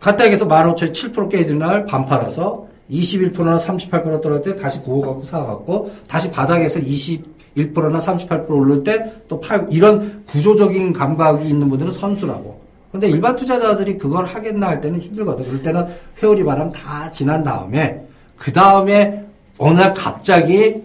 갖다 0.00 0.24
얘기해서 0.24 0.48
15,000에 0.48 0.90
7% 0.90 1.28
깨지는 1.28 1.58
날 1.58 1.84
반팔아서 1.84 2.66
21%나 2.90 3.58
38% 3.58 4.22
떨어질 4.22 4.54
때 4.54 4.62
다시 4.62 4.78
그거 4.78 5.00
갖고 5.00 5.22
사갖고 5.22 5.90
다시 6.08 6.30
바닥에서 6.30 6.80
21%나 6.80 7.98
38% 8.00 8.48
오를 8.48 8.82
때 8.84 9.22
또 9.28 9.38
팔고 9.40 9.68
이런 9.70 10.24
구조적인 10.26 10.94
감각이 10.94 11.46
있는 11.46 11.68
분들은 11.68 11.92
선수라고. 11.92 12.61
근데 12.92 13.08
일반 13.08 13.34
투자자들이 13.34 13.96
그걸 13.96 14.26
하겠나 14.26 14.68
할 14.68 14.80
때는 14.80 15.00
힘들거든. 15.00 15.46
그럴 15.46 15.62
때는 15.62 15.86
회오리 16.22 16.44
바람 16.44 16.70
다 16.70 17.10
지난 17.10 17.42
다음에 17.42 18.06
그 18.36 18.52
다음에 18.52 19.24
어느 19.56 19.78
날 19.78 19.94
갑자기 19.94 20.82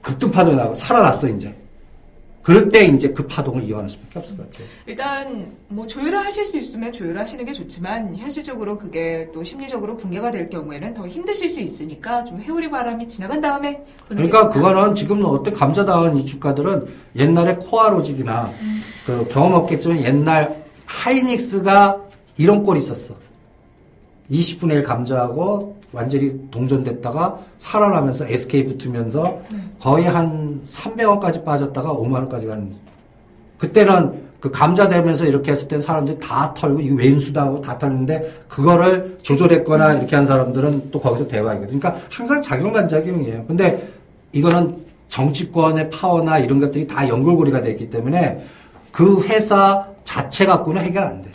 급등파동이 0.00 0.56
나고 0.56 0.74
살아났어 0.76 1.28
이제. 1.28 1.52
그럴 2.42 2.70
때 2.70 2.86
이제 2.86 3.10
그 3.10 3.26
파동을 3.26 3.64
이어가는 3.64 3.88
수밖에 3.90 4.20
없을 4.20 4.36
것 4.36 4.50
같아요. 4.50 4.66
일단 4.86 5.52
뭐 5.66 5.86
조율을 5.86 6.18
하실 6.18 6.46
수 6.46 6.56
있으면 6.56 6.90
조율을 6.92 7.20
하시는 7.20 7.44
게 7.44 7.52
좋지만 7.52 8.16
현실적으로 8.16 8.78
그게 8.78 9.28
또 9.34 9.44
심리적으로 9.44 9.98
붕괴가 9.98 10.30
될 10.30 10.48
경우에는 10.48 10.94
더 10.94 11.06
힘드실 11.06 11.48
수 11.50 11.60
있으니까 11.60 12.24
좀 12.24 12.40
회오리 12.40 12.70
바람이 12.70 13.06
지나간 13.06 13.42
다음에 13.42 13.84
그러니까. 14.08 14.48
그거는 14.48 14.94
지금 14.94 15.22
어때 15.26 15.50
감자다운 15.50 16.16
이 16.16 16.24
주가들은 16.24 16.86
옛날에 17.16 17.56
코아로직이나 17.56 18.50
그 19.04 19.28
경험 19.30 19.52
없겠지만 19.52 20.02
옛날 20.04 20.67
하이닉스가 20.88 22.00
이런 22.38 22.62
꼴이 22.62 22.80
있었어. 22.80 23.14
20분의 24.30 24.72
1 24.72 24.82
감자하고 24.82 25.76
완전히 25.92 26.50
동전됐다가 26.50 27.38
살아나면서 27.58 28.26
SK 28.26 28.66
붙으면서 28.66 29.40
네. 29.52 29.58
거의 29.80 30.04
한 30.04 30.60
300원까지 30.66 31.44
빠졌다가 31.44 31.92
5만원까지 31.94 32.46
간. 32.46 32.74
그때는 33.56 34.28
그 34.40 34.50
감자 34.50 34.88
되면서 34.88 35.24
이렇게 35.24 35.52
했을 35.52 35.66
땐 35.66 35.82
사람들이 35.82 36.18
다 36.20 36.52
털고 36.54 36.80
이거 36.80 36.96
왼수다 36.96 37.42
하고 37.42 37.60
다 37.60 37.76
털는데 37.76 38.42
그거를 38.48 39.18
조절했거나 39.22 39.94
이렇게 39.94 40.14
한 40.14 40.26
사람들은 40.26 40.90
또 40.90 41.00
거기서 41.00 41.26
대박이거든. 41.26 41.80
그러니까 41.80 42.00
항상 42.10 42.40
작용반작용이에요. 42.40 43.46
근데 43.46 43.88
이거는 44.32 44.76
정치권의 45.08 45.90
파워나 45.90 46.38
이런 46.38 46.60
것들이 46.60 46.86
다 46.86 47.08
연결고리가 47.08 47.62
됐기 47.62 47.90
때문에 47.90 48.44
그 48.92 49.22
회사 49.22 49.86
자체 50.08 50.46
갖고는 50.46 50.80
해결 50.80 51.04
안 51.04 51.20
돼. 51.20 51.30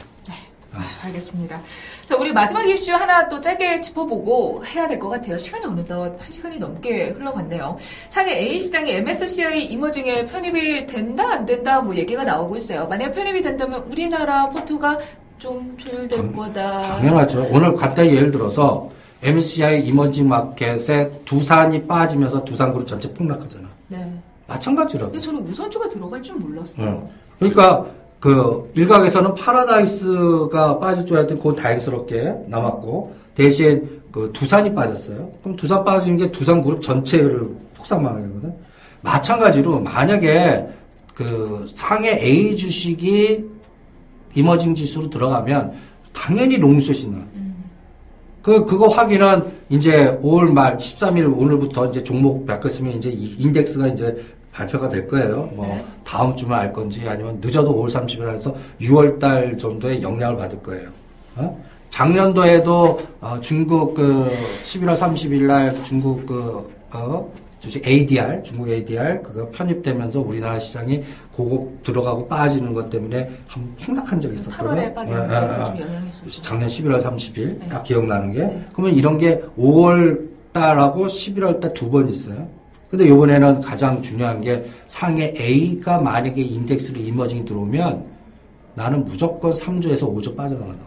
아, 0.76 0.82
알겠습니다. 1.06 1.62
자, 2.08 2.16
우리 2.18 2.34
마지막 2.34 2.68
이슈 2.68 2.92
하나 2.94 3.30
또 3.30 3.40
짧게 3.40 3.80
짚어보고 3.80 4.66
해야 4.66 4.88
될 4.88 4.98
것 4.98 5.08
같아요. 5.10 5.38
시간이 5.38 5.64
어느덧 5.68 6.20
한 6.20 6.32
시간이 6.32 6.58
넘게 6.58 7.10
흘러갔네요. 7.10 7.78
상해 8.10 8.40
A 8.40 8.60
시장이 8.60 8.92
MSCI 8.92 9.66
이머징에 9.66 10.26
편입이 10.26 10.88
된다 10.88 11.32
안 11.34 11.46
된다 11.46 11.80
뭐 11.80 11.96
얘기가 11.96 12.24
나오고 12.24 12.56
있어요. 12.56 12.88
만약 12.88 13.12
편입이 13.12 13.44
된다면 13.44 13.84
우리나라 13.88 14.50
포트가 14.50 14.98
좀 15.38 15.78
조율될 15.78 16.18
당- 16.18 16.32
거다. 16.34 16.82
당연하죠. 16.98 17.48
오늘 17.52 17.76
간단히 17.76 18.16
예를 18.16 18.32
들어서 18.32 18.90
MCI 19.22 19.86
이머징 19.86 20.28
마켓에 20.28 21.12
두산이 21.24 21.86
빠지면서 21.86 22.44
두산그룹 22.44 22.88
전체 22.88 23.14
폭락하잖아. 23.14 23.68
네. 23.90 24.12
마찬가지라고. 24.48 25.12
근데 25.12 25.24
저는 25.24 25.42
우선주가 25.44 25.88
들어갈 25.88 26.24
줄 26.24 26.36
몰랐어요. 26.38 26.88
어. 26.90 27.10
그러니까 27.38 27.86
그 28.24 28.72
일각에서는 28.74 29.36
파라다이스가 29.36 30.80
빠질 30.80 31.06
줄 31.06 31.18
알았더니 31.18 31.42
그건 31.42 31.58
다행스럽게 31.58 32.46
남았고 32.48 33.14
대신 33.36 34.02
그 34.14 34.30
두산이 34.32 34.74
빠졌어요. 34.74 35.30
그럼 35.42 35.58
두산 35.58 35.84
빠지는 35.84 36.16
게 36.16 36.32
두산 36.32 36.64
그룹 36.64 36.82
전체를 36.82 37.50
폭삭망하거든. 37.76 38.54
마찬가지로 39.02 39.82
만약에 39.82 40.66
그 41.14 41.66
상해 41.76 42.18
A 42.24 42.56
주식이 42.56 43.44
이머징 44.36 44.74
지수로 44.74 45.10
들어가면 45.10 45.74
당연히 46.14 46.56
롱숏이 46.56 47.10
나. 47.10 47.18
그, 48.42 48.64
그거 48.64 48.88
확인은 48.88 49.52
이제 49.70 50.18
5월 50.24 50.50
말 50.50 50.78
13일 50.78 51.38
오늘부터 51.38 51.88
이제 51.88 52.02
종목 52.02 52.46
바뀌었으면 52.46 52.94
이제 52.94 53.10
이 53.10 53.36
인덱스가 53.38 53.88
이제 53.88 54.24
발표가 54.54 54.88
될 54.88 55.08
거예요. 55.08 55.50
뭐 55.56 55.66
네. 55.66 55.84
다음 56.04 56.36
주면 56.36 56.60
알 56.60 56.72
건지 56.72 57.02
아니면 57.08 57.40
늦어도 57.42 57.76
5월 57.76 57.90
30일 57.90 58.36
에서 58.38 58.56
6월 58.82 59.20
달 59.20 59.58
정도의 59.58 60.02
영향을 60.02 60.38
받을 60.38 60.62
거예요. 60.62 60.90
어? 61.36 61.64
작년도에도 61.90 63.00
어, 63.22 63.40
중국 63.42 63.94
그 63.96 64.30
11월 64.64 64.96
30일 64.96 65.44
날 65.44 65.74
중국 65.84 66.26
그 66.26 66.72
어, 66.94 67.32
주식 67.60 67.88
ADR, 67.88 68.44
중국 68.44 68.68
ADR 68.70 69.22
그거 69.22 69.50
편입되면서 69.52 70.20
우리나라 70.20 70.60
시장이 70.60 71.02
고급 71.32 71.82
들어가고 71.84 72.28
빠지는 72.28 72.74
것 72.74 72.90
때문에 72.90 73.32
한 73.48 73.74
폭락한 73.84 74.20
적이 74.20 74.36
있었거든요. 74.36 74.82
8월에 74.82 74.94
빠지는 74.94 75.22
예, 75.22 75.24
예, 75.24 75.30
게 75.30 75.36
예. 75.62 75.66
좀 75.66 75.80
영향이 75.88 76.10
있었죠. 76.10 76.42
작년 76.42 76.68
11월 76.68 77.02
30일 77.02 77.60
네. 77.60 77.70
딱 77.70 77.84
기억나는 77.84 78.32
게 78.34 78.40
네. 78.40 78.66
그러면 78.74 78.96
이런 78.96 79.18
게 79.18 79.42
5월 79.58 80.28
달하고 80.52 81.08
11월 81.08 81.60
달 81.60 81.74
두 81.74 81.90
번 81.90 82.10
있어요. 82.10 82.48
근데 82.94 83.10
요번에는 83.10 83.62
가장 83.62 84.04
중요한 84.04 84.40
게 84.40 84.64
상해 84.86 85.34
A가 85.36 85.98
만약에 85.98 86.40
인덱스로 86.40 87.00
이머징이 87.00 87.44
들어오면 87.44 88.06
나는 88.76 89.04
무조건 89.04 89.52
3조에서 89.52 90.02
5조 90.02 90.36
빠져나간다. 90.36 90.86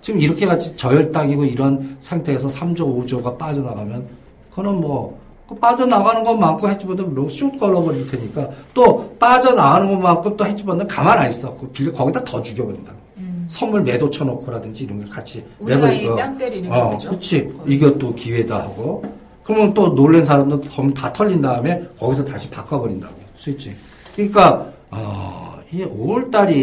지금 0.00 0.20
이렇게 0.20 0.46
같이 0.46 0.76
저혈당이고 0.76 1.46
이런 1.46 1.96
상태에서 2.00 2.46
3조, 2.46 3.08
5조가 3.08 3.36
빠져나가면 3.36 4.06
그거는 4.50 4.80
뭐, 4.80 5.18
그 5.48 5.56
빠져나가는 5.56 6.22
것만큼 6.22 6.68
헤지펀드는 6.68 7.28
숏 7.28 7.58
걸어버릴 7.58 8.06
테니까 8.06 8.50
또 8.72 9.16
빠져나가는 9.18 9.88
것만큼 9.88 10.36
또 10.36 10.46
헤지펀드는 10.46 10.86
가만 10.86 11.18
안 11.18 11.28
있어. 11.28 11.56
그 11.56 11.68
빌려 11.70 11.92
거기다 11.92 12.22
더 12.22 12.40
죽여버린다. 12.40 12.92
음. 13.16 13.44
선물 13.48 13.82
매도 13.82 14.08
쳐놓고라든지 14.08 14.84
이런 14.84 14.98
걸 14.98 15.08
같이 15.08 15.44
우리나라에 15.58 16.02
매번, 16.02 16.16
뺨 16.16 16.38
때리는 16.38 16.70
어, 16.70 16.90
거죠. 16.90 17.08
그렇지. 17.08 17.52
이게 17.66 17.98
또 17.98 18.14
기회다 18.14 18.60
하고. 18.62 19.23
그러면 19.44 19.74
또 19.74 19.94
놀란 19.94 20.24
사람도 20.24 20.62
덤- 20.62 20.92
다 20.94 21.12
털린 21.12 21.40
다음에 21.40 21.82
거기서 21.98 22.24
다시 22.24 22.50
바꿔버린다고. 22.50 23.14
스위치. 23.36 23.76
그러니까, 24.16 24.66
어, 24.90 25.58
이게 25.70 25.84
5월 25.86 26.30
달이, 26.30 26.54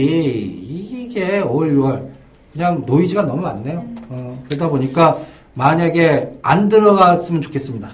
이게 0.47 1.41
5월, 1.41 1.73
6월, 1.75 2.07
그냥 2.53 2.83
노이즈가 2.85 3.23
너무 3.23 3.41
많네요. 3.43 3.83
어, 4.09 4.43
그러다 4.49 4.67
보니까 4.67 5.17
만약에 5.53 6.31
안 6.41 6.69
들어갔으면 6.69 7.41
좋겠습니다. 7.41 7.89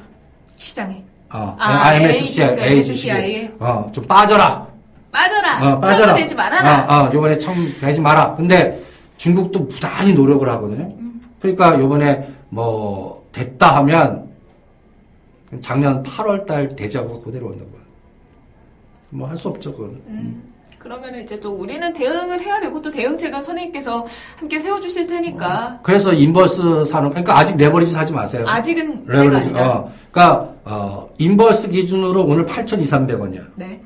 시장에 0.56 1.04
어, 1.34 1.56
아, 1.60 1.94
MSCI, 1.96 2.48
AGCI, 2.58 2.70
AGCI. 2.78 3.52
어, 3.60 3.90
좀 3.92 4.06
빠져라. 4.06 4.66
빠져라. 5.12 5.74
어, 5.76 5.80
빠져라. 5.82 6.14
되지 6.14 6.34
말아라. 6.34 6.86
어, 6.88 7.04
어, 7.08 7.10
요번에 7.14 7.38
청 7.38 7.54
되지 7.82 8.00
마라. 8.00 8.36
근데 8.36 8.82
중국도 9.18 9.68
부단히 9.68 10.14
노력을 10.14 10.48
하거든요. 10.48 10.90
그러니까 11.42 11.78
요번에 11.80 12.30
뭐 12.50 13.28
됐다 13.34 13.76
하면 13.78 14.27
작년 15.62 16.04
8월 16.04 16.46
달 16.46 16.68
대자보가 16.76 17.24
그대로 17.24 17.48
온다고. 17.48 17.70
뭐 19.10 19.28
할 19.28 19.38
수 19.38 19.48
없죠, 19.48 19.72
그건. 19.72 20.02
음. 20.08 20.44
그러면 20.78 21.16
이제 21.16 21.40
또 21.40 21.52
우리는 21.52 21.92
대응을 21.92 22.40
해야 22.42 22.60
되고 22.62 22.82
또 22.82 22.90
대응책은 22.92 23.42
선생님께서 23.42 24.06
함께 24.38 24.60
세워주실 24.60 25.08
테니까 25.08 25.80
그래서 25.84 26.14
인버스 26.14 26.86
사는 26.86 27.10
그러니까 27.10 27.38
아직 27.38 27.58
레버리지 27.58 27.92
사지 27.94 28.14
마세요. 28.14 28.46
아직은 28.48 29.04
레버리지. 29.06 29.50
어. 29.60 29.92
그러니까 30.12 30.54
어, 30.64 31.10
인버스 31.18 31.70
기준으로 31.70 32.24
오늘 32.26 32.46
8,200원이야. 32.46 33.46
네. 33.56 33.82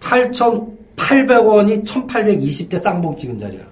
8,800원이 0.00 1.84
1,820대 1.84 2.78
쌍봉 2.78 3.16
찍은 3.16 3.38
자리야. 3.38 3.62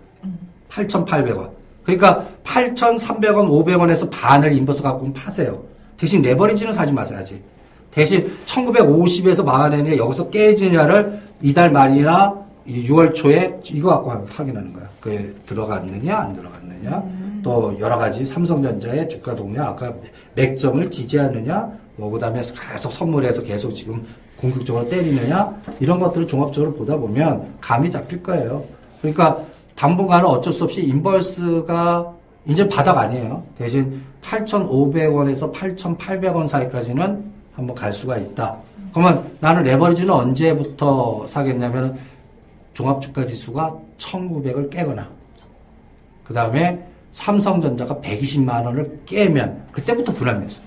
8,800원. 0.71 1.51
그러니까 1.85 2.27
8,300원, 2.45 3.49
500원에서 3.49 4.11
반을 4.11 4.53
인버스 4.53 4.83
갖고 4.83 5.13
파세요. 5.13 5.63
대신 5.99 6.23
레버리지는 6.23 6.73
사지 6.73 6.93
마세요, 6.93 7.19
아직. 7.21 7.43
대신 7.91 8.31
1950에서 8.47 9.45
막아내느냐, 9.45 9.97
여기서 9.97 10.31
깨지냐를 10.31 11.21
이달 11.43 11.71
말이나 11.71 12.35
6월 12.67 13.15
초에 13.15 13.59
이거 13.73 13.91
갖고 13.91 14.27
확인하는 14.29 14.73
거야. 14.73 14.89
그게 15.01 15.33
들어갔느냐, 15.47 16.17
안 16.17 16.33
들어갔느냐. 16.35 17.03
또 17.43 17.77
여러 17.81 17.97
가지 17.97 18.25
삼성전자의 18.25 19.09
주가 19.09 19.35
동향, 19.35 19.67
아까 19.69 19.95
맥점을 20.35 20.91
지지하느냐, 20.91 21.71
뭐, 21.97 22.11
그 22.11 22.19
다음에 22.19 22.43
계속 22.71 22.93
선물해서 22.93 23.43
계속 23.43 23.73
지금 23.73 24.07
공격적으로 24.37 24.89
때리느냐, 24.89 25.53
이런 25.81 25.99
것들을 25.99 26.27
종합적으로 26.27 26.75
보다 26.75 26.97
보면 26.97 27.55
감이 27.61 27.91
잡힐 27.91 28.23
거예요. 28.23 28.65
그러니까 29.01 29.41
당분간은 29.75 30.27
어쩔 30.27 30.53
수 30.53 30.65
없이 30.65 30.83
인버스가 30.83 32.13
이제 32.49 32.67
바닥 32.69 32.97
아니에요. 32.97 33.43
대신 33.59 34.03
8,500원에서 34.23 35.53
8,800원 35.53 36.49
사이까지는 36.49 37.25
한번 37.55 37.75
갈 37.77 37.93
수가 37.93 38.17
있다. 38.17 38.57
그러면 38.93 39.25
나는 39.41 39.63
레버리지는 39.65 40.11
언제부터 40.11 41.27
사겠냐면 41.29 41.99
종합주가 42.73 43.27
지수가 43.27 43.77
1,900을 43.99 44.71
깨거나 44.71 45.07
그 46.25 46.33
다음에 46.33 46.83
삼성전자가 47.13 47.97
120만 47.97 48.65
원을 48.65 49.01
깨면 49.05 49.65
그때부터 49.73 50.13
불안해서 50.13 50.61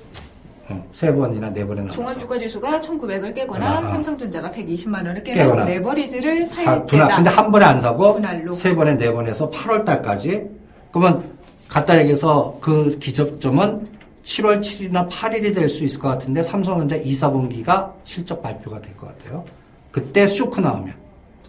어, 0.70 0.86
세 0.91 1.13
번이나 1.13 1.50
네 1.52 1.65
번에 1.65 1.82
나와서 1.82 1.96
종합주가지수가 1.96 2.80
1,900을 2.82 3.34
깨거나 3.34 3.65
아, 3.65 3.80
아. 3.80 3.84
삼성전자가 3.86 4.52
120만 4.52 4.96
원을 5.08 5.24
깨면 5.24 5.44
깨거나. 5.46 5.65
레버리지를 5.65 6.46
사- 6.46 6.56
사야 6.56 6.86
분할, 6.86 7.08
된다. 7.08 7.15
근데 7.15 7.30
한 7.30 7.52
번에 7.52 7.65
안 7.65 7.82
사고 7.82 8.13
분할로. 8.13 8.52
세 8.54 8.76
번에 8.76 8.96
네 8.96 9.12
번에서 9.12 9.50
8월 9.50 9.84
달까지 9.86 10.44
그러면 10.91 11.31
갖다 11.72 11.98
얘기해서 12.00 12.58
그 12.60 12.90
기접점은 13.00 13.88
7월 14.24 14.60
7일이나 14.60 15.08
8일이 15.10 15.56
될 15.56 15.70
수 15.70 15.86
있을 15.86 16.00
것 16.02 16.10
같은데 16.10 16.44
삼성전자 16.44 16.98
2, 16.98 17.12
4분기가 17.14 17.94
실적 18.04 18.42
발표가 18.42 18.82
될 18.82 18.94
것 18.98 19.08
같아요. 19.08 19.46
그때 19.90 20.28
쇼크 20.28 20.60
나오면 20.60 20.94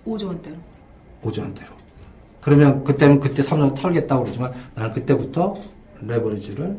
5조 0.07 0.27
원대로. 0.29 0.57
오전대로. 1.25 1.69
그러면 2.41 2.83
그때는 2.85 3.19
그때 3.21 3.43
삼성 3.43 3.75
털겠다고 3.75 4.23
그러지만 4.25 4.53
나는 4.75 4.91
그때부터 4.93 5.55
레버리지를 6.01 6.77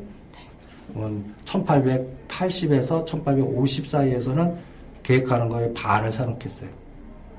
1880에서 1.45 3.05
1850 3.05 3.87
사이에서는 3.87 4.55
계획하는 5.03 5.49
거에 5.49 5.73
반을 5.73 6.11
사놓겠어요. 6.11 6.69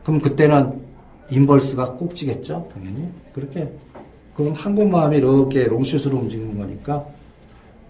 그럼 0.03 0.21
그때는 0.21 0.81
인버스가 1.31 1.93
꼭지겠죠, 1.97 2.69
당연히. 2.73 3.09
그렇게. 3.35 3.71
그럼 4.35 4.53
한국 4.57 4.89
마음이 4.89 5.19
이렇게 5.19 5.65
롱슛으로 5.65 6.17
움직이는 6.19 6.59
거니까, 6.59 7.05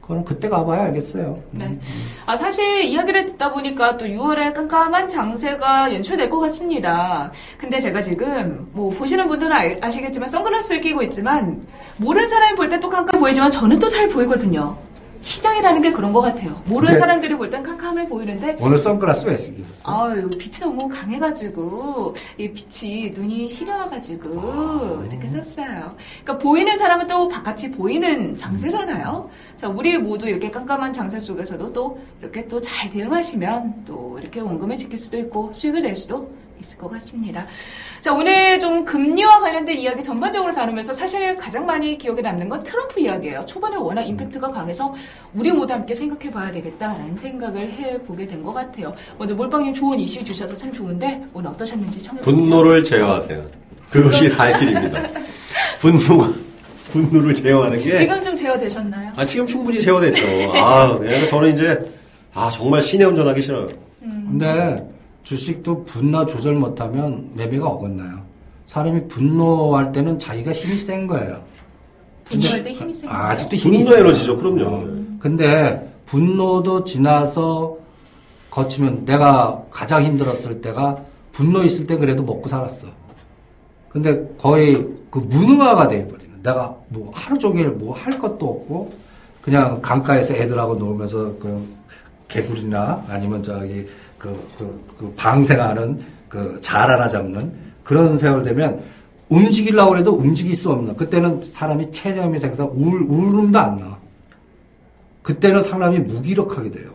그거는 0.02 0.22
그때 0.24 0.50
가봐야 0.50 0.82
알겠어요. 0.84 1.42
음. 1.52 1.58
네. 1.58 1.78
아, 2.26 2.36
사실 2.36 2.82
이야기를 2.84 3.24
듣다 3.24 3.50
보니까 3.50 3.96
또 3.96 4.04
6월에 4.04 4.52
깜깜한 4.52 5.08
장세가 5.08 5.94
연출될 5.94 6.28
것 6.28 6.40
같습니다. 6.40 7.32
근데 7.56 7.80
제가 7.80 8.02
지금 8.02 8.68
뭐 8.72 8.90
보시는 8.90 9.26
분들은 9.26 9.50
알- 9.50 9.78
아시겠지만 9.80 10.28
선글라스를 10.28 10.82
끼고 10.82 11.02
있지만 11.04 11.66
모르는 11.96 12.28
사람이 12.28 12.54
볼 12.56 12.68
때 12.68 12.78
또 12.80 12.90
깜깜 12.90 13.18
보이지만 13.18 13.50
저는 13.50 13.78
또 13.78 13.88
잘 13.88 14.06
보이거든요. 14.08 14.76
시장이라는 15.24 15.80
게 15.80 15.90
그런 15.90 16.12
것 16.12 16.20
같아요. 16.20 16.62
모르는 16.66 16.94
네. 16.94 16.98
사람들이 17.00 17.34
볼땐 17.36 17.62
깜깜해 17.62 18.06
보이는데 18.06 18.56
오늘 18.60 18.76
선글라스 18.76 19.24
왜 19.26 19.34
쓰기 19.36 19.64
아유 19.82 20.28
빛이 20.30 20.58
너무 20.60 20.86
강해가지고 20.88 22.12
이 22.36 22.50
빛이 22.52 23.10
눈이 23.10 23.48
시려와가지고 23.48 24.40
아. 24.40 25.06
이렇게 25.10 25.26
썼어요. 25.28 25.96
그러니까 26.22 26.38
보이는 26.38 26.76
사람은 26.76 27.06
또 27.06 27.26
바깥이 27.28 27.70
보이는 27.70 28.36
장세잖아요. 28.36 29.30
자 29.56 29.68
우리 29.68 29.96
모두 29.96 30.28
이렇게 30.28 30.50
깜깜한 30.50 30.92
장세 30.92 31.18
속에서도 31.18 31.72
또 31.72 31.98
이렇게 32.20 32.46
또 32.46 32.60
잘 32.60 32.88
대응하시면 32.90 33.84
또 33.86 34.18
이렇게 34.20 34.40
원금을 34.40 34.76
지킬 34.76 34.98
수도 34.98 35.18
있고 35.18 35.50
수익을 35.52 35.82
낼 35.82 35.96
수도 35.96 36.30
있을 36.60 36.78
것 36.78 36.90
같습니다. 36.92 37.46
자 38.00 38.12
오늘 38.12 38.58
좀 38.60 38.84
금리와 38.84 39.38
관련된 39.40 39.76
이야기 39.78 40.02
전반적으로 40.02 40.52
다루면서 40.52 40.92
사실 40.94 41.36
가장 41.36 41.66
많이 41.66 41.96
기억에 41.98 42.20
남는 42.22 42.48
건 42.48 42.62
트럼프 42.62 43.00
이야기예요. 43.00 43.44
초반에 43.46 43.76
워낙 43.76 44.02
임팩트가 44.02 44.48
강해서 44.50 44.94
우리 45.34 45.50
모두 45.52 45.72
함께 45.74 45.94
생각해 45.94 46.30
봐야 46.30 46.50
되겠다라는 46.52 47.16
생각을 47.16 47.70
해 47.72 47.98
보게 48.02 48.26
된 48.26 48.42
것 48.44 48.52
같아요. 48.52 48.94
먼저 49.18 49.34
몰빵님 49.34 49.72
좋은 49.72 49.98
이슈 49.98 50.22
주셔서 50.22 50.54
참 50.54 50.70
좋은데 50.72 51.24
오늘 51.32 51.48
어떠셨는지 51.50 52.02
청해볼게요. 52.02 52.36
분노를 52.36 52.84
제어하세요. 52.84 53.46
그것이 53.90 54.28
살 54.28 54.58
길입니다. 54.58 55.00
분노가 55.80 56.30
분노를 56.90 57.34
제어하는 57.34 57.82
게 57.82 57.96
지금 57.96 58.20
좀 58.22 58.36
제어되셨나요? 58.36 59.12
아, 59.16 59.24
지금 59.24 59.46
충분히 59.46 59.80
제어됐죠. 59.82 60.52
아, 60.56 60.96
왜냐면 61.00 61.28
저는 61.28 61.52
이제, 61.54 61.82
아, 62.34 62.50
정말 62.50 62.80
시내 62.82 63.04
운전하기 63.04 63.40
싫어요. 63.42 63.66
근데 64.00 64.76
주식도 65.24 65.84
분노 65.84 66.24
조절 66.26 66.54
못하면 66.54 67.30
매매가 67.34 67.66
어긋나요. 67.66 68.20
사람이 68.66 69.08
분노할 69.08 69.90
때는 69.92 70.18
자기가 70.18 70.52
힘이 70.52 70.78
센 70.78 71.06
거예요. 71.06 71.42
분노할 72.24 72.62
때 72.62 72.72
힘이 72.72 72.92
센 72.94 73.08
아, 73.08 73.12
거예요? 73.12 73.26
아직도 73.28 73.56
힘이 73.56 73.82
분노. 73.82 73.96
에너지죠, 73.96 74.36
그럼요. 74.36 74.64
어. 74.64 75.04
근데 75.18 75.90
분노도 76.06 76.84
지나서 76.84 77.76
거치면 78.50 79.04
내가 79.06 79.62
가장 79.70 80.04
힘들었을 80.04 80.60
때가 80.60 81.02
분노 81.32 81.62
있을 81.64 81.86
때 81.86 81.96
그래도 81.96 82.22
먹고 82.22 82.48
살았어. 82.48 82.86
근데 83.88 84.28
거의 84.38 84.86
그 85.10 85.18
무능화가 85.18 85.88
돼버리는. 85.88 86.24
내가 86.42 86.76
뭐 86.88 87.10
하루 87.14 87.38
종일 87.38 87.70
뭐 87.70 87.94
할 87.94 88.18
것도 88.18 88.46
없고 88.46 88.92
그냥 89.40 89.80
강가에서 89.80 90.34
애들하고 90.34 90.74
놀면서 90.74 91.34
그 91.38 91.66
개구리나 92.28 93.02
아니면 93.08 93.42
저기 93.42 93.86
그, 94.24 94.48
그, 94.56 94.84
그 94.98 95.12
방생하는 95.16 96.02
그잘 96.30 96.90
하나 96.90 97.06
잡는 97.06 97.52
그런 97.82 98.16
세월 98.16 98.42
되면 98.42 98.82
움직이려고 99.28 99.98
해도 99.98 100.12
움직일 100.12 100.56
수 100.56 100.70
없는 100.70 100.96
그때는 100.96 101.42
사람이 101.42 101.92
체념이 101.92 102.40
돼서 102.40 102.64
울, 102.74 103.02
울음도 103.02 103.58
안 103.58 103.76
나와. 103.76 103.98
그때는 105.22 105.62
사람이 105.62 105.98
무기력하게 106.00 106.70
돼요. 106.70 106.90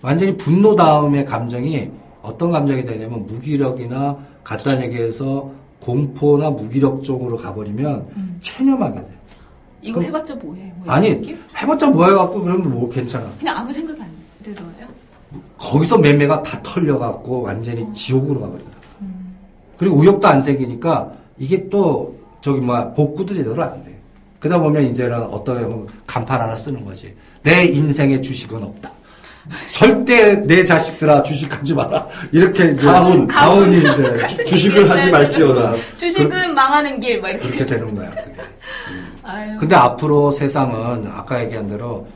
완전히 0.00 0.34
분노 0.36 0.74
다음의 0.74 1.26
감정이 1.26 1.90
어떤 2.22 2.50
감정이 2.50 2.84
되냐면 2.84 3.26
무기력이나 3.26 4.16
간단히 4.42 4.84
얘기해서 4.86 5.50
공포나 5.80 6.50
무기력 6.50 7.02
쪽으로 7.02 7.36
가버리면 7.36 8.38
체념하게 8.40 9.00
돼요. 9.00 9.12
이거 9.82 9.94
그럼- 9.98 10.08
해봤자 10.08 10.34
뭐해? 10.36 10.72
뭐 10.76 10.92
아니 10.94 11.10
느낌? 11.10 11.38
해봤자 11.56 11.88
뭐해 11.90 12.14
갖고 12.14 12.42
그러면 12.42 12.70
뭐 12.70 12.88
괜찮아. 12.88 13.30
그냥 13.38 13.58
아무 13.58 13.72
생각 13.72 14.00
안 14.00 14.08
들어요. 14.42 15.01
거기서 15.58 15.98
매매가 15.98 16.42
다 16.42 16.60
털려갖고 16.62 17.42
완전히 17.42 17.90
지옥으로 17.92 18.40
가버린다. 18.40 18.70
음. 19.02 19.36
그리고 19.76 19.96
우욕도 19.96 20.26
안 20.26 20.42
생기니까 20.42 21.12
이게 21.38 21.68
또 21.68 22.16
저기 22.40 22.60
뭐야 22.60 22.92
복구도 22.92 23.34
제대로 23.34 23.62
안 23.62 23.84
돼. 23.84 23.98
그러다 24.40 24.60
보면 24.60 24.84
이제는 24.88 25.22
어떤 25.22 25.60
면 25.60 25.86
간판 26.06 26.40
하나 26.40 26.56
쓰는 26.56 26.84
거지. 26.84 27.14
내 27.42 27.64
인생에 27.64 28.20
주식은 28.20 28.62
없다. 28.62 28.90
절대 29.70 30.36
내 30.46 30.64
자식들아 30.64 31.22
주식하지 31.22 31.74
마라. 31.74 32.06
이렇게 32.30 32.72
이제 32.72 32.86
가훈, 32.86 33.26
가훈이 33.26 33.78
이제 33.78 34.44
주식을 34.44 34.88
하지 34.88 35.10
말지어다. 35.10 35.74
주식은 35.96 36.54
망하는 36.54 37.00
길, 37.00 37.20
막 37.20 37.30
이렇게. 37.30 37.46
그렇게 37.46 37.66
되는 37.66 37.94
거야. 37.94 38.12
아유. 39.24 39.56
근데 39.58 39.74
앞으로 39.74 40.30
세상은 40.30 41.06
아까 41.08 41.42
얘기한 41.42 41.68
대로 41.68 42.06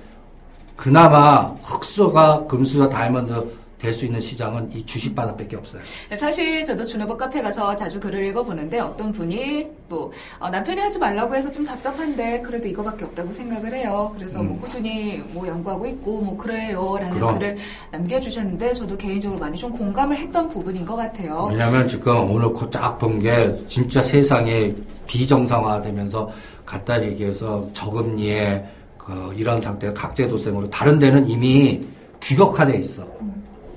그나마 0.77 1.55
흑수가 1.63 2.47
금수저 2.47 2.89
다이아몬드 2.89 3.57
될 3.79 3.93
수 3.93 4.05
있는 4.07 4.19
시장은 4.21 4.73
이 4.73 4.85
주식 4.85 5.15
바닥밖에 5.15 5.55
없어요. 5.57 5.83
사실 6.19 6.65
저도 6.65 6.85
준호버 6.85 7.17
카페 7.17 7.43
가서 7.43 7.75
자주 7.75 8.01
글을 8.01 8.25
읽어보는데 8.27 8.81
어떤 8.81 9.13
분이 9.13 9.67
또 9.89 10.13
어, 10.39 10.49
남편이 10.49 10.81
하지 10.81 10.99
말라고 10.99 11.35
해서 11.37 11.51
좀 11.51 11.65
답답한데 11.65 12.41
그래도 12.43 12.69
이거밖에 12.69 13.05
없다고 13.05 13.33
생각을 13.33 13.75
해요. 13.75 14.13
그래서 14.17 14.43
뭐 14.43 14.57
음. 14.57 14.61
꾸준히 14.61 15.19
뭐 15.29 15.47
연구하고 15.47 15.87
있고 15.87 16.21
뭐 16.23 16.37
그래요라는 16.37 17.15
그럼. 17.15 17.35
글을 17.35 17.59
남겨주셨는데 17.93 18.73
저도 18.73 18.97
개인적으로 18.97 19.39
많이 19.39 19.57
좀 19.59 19.71
공감을 19.77 20.17
했던 20.17 20.49
부분인 20.49 20.85
것 20.85 20.97
같아요. 20.97 21.49
왜냐면 21.51 21.87
지금 21.87 22.31
오늘 22.31 22.49
쫙본게 22.71 23.67
진짜 23.67 24.01
세상이 24.01 24.75
비정상화되면서 25.07 26.31
갖다 26.65 27.03
얘기해서 27.05 27.69
저금리에 27.73 28.65
그 29.07 29.33
이런 29.37 29.63
상태가 29.63 29.95
각제도생으로 29.95 30.69
다른 30.69 30.99
데는 30.99 31.29
이미 31.29 31.81
규격화돼 32.21 32.77
있어. 32.79 33.07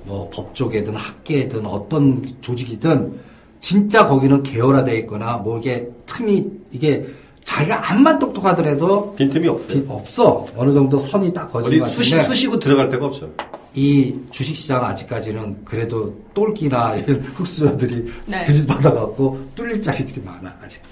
뭐 0.04 0.28
법조계든 0.34 0.96
학계든 0.96 1.64
어떤 1.66 2.34
조직이든 2.40 3.16
진짜 3.60 4.04
거기는 4.06 4.42
계열화돼 4.42 4.96
있거나 5.00 5.36
뭐 5.36 5.58
이게 5.60 5.88
틈이 6.06 6.44
이게 6.72 7.06
자기가 7.44 7.90
암만 7.92 8.18
똑똑하더라도 8.18 9.14
빈틈이 9.14 9.46
없어요. 9.46 9.68
비- 9.68 9.84
없어 9.88 10.46
어느 10.56 10.72
정도 10.72 10.98
선이 10.98 11.32
딱 11.32 11.46
거진 11.52 11.78
것 11.78 11.86
수시, 11.90 12.16
같은데 12.16 12.34
수시고 12.34 12.58
들어갈 12.58 12.88
데가 12.88 13.06
없죠. 13.06 13.30
이 13.74 14.12
주식시장은 14.32 14.84
아직까지는 14.84 15.64
그래도 15.64 16.12
똘끼나 16.34 16.96
이런 17.06 17.20
흑수저들이 17.36 18.12
네. 18.26 18.42
들이받아갖고 18.42 19.40
뚫릴 19.54 19.80
자리들이 19.80 20.22
많아 20.24 20.52
아직도. 20.64 20.88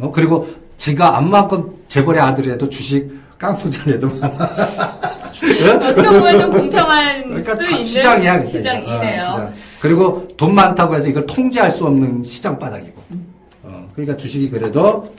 어? 0.00 0.10
그리고 0.10 0.48
지가 0.76 1.18
안만큼 1.18 1.70
재벌의 1.86 2.20
아들이라도 2.20 2.68
주식 2.68 3.08
깡통장 3.38 3.88
애도 3.90 4.08
많아. 4.08 4.44
어떻게 5.90 6.08
보면 6.08 6.38
좀 6.38 6.50
공평한 6.50 7.22
그러니까 7.24 7.54
수 7.54 7.60
자- 7.60 7.68
있는 7.70 7.80
시장이야. 7.80 8.44
시장이네요. 8.44 8.96
어, 9.22 9.52
시장. 9.52 9.52
그리고 9.82 10.28
돈 10.36 10.54
많다고 10.54 10.94
해서 10.94 11.08
이걸 11.08 11.26
통제할 11.26 11.70
수 11.70 11.84
없는 11.84 12.24
시장 12.24 12.58
바닥이고. 12.58 13.02
어, 13.64 13.88
그러니까 13.94 14.16
주식이 14.16 14.48
그래도 14.50 15.12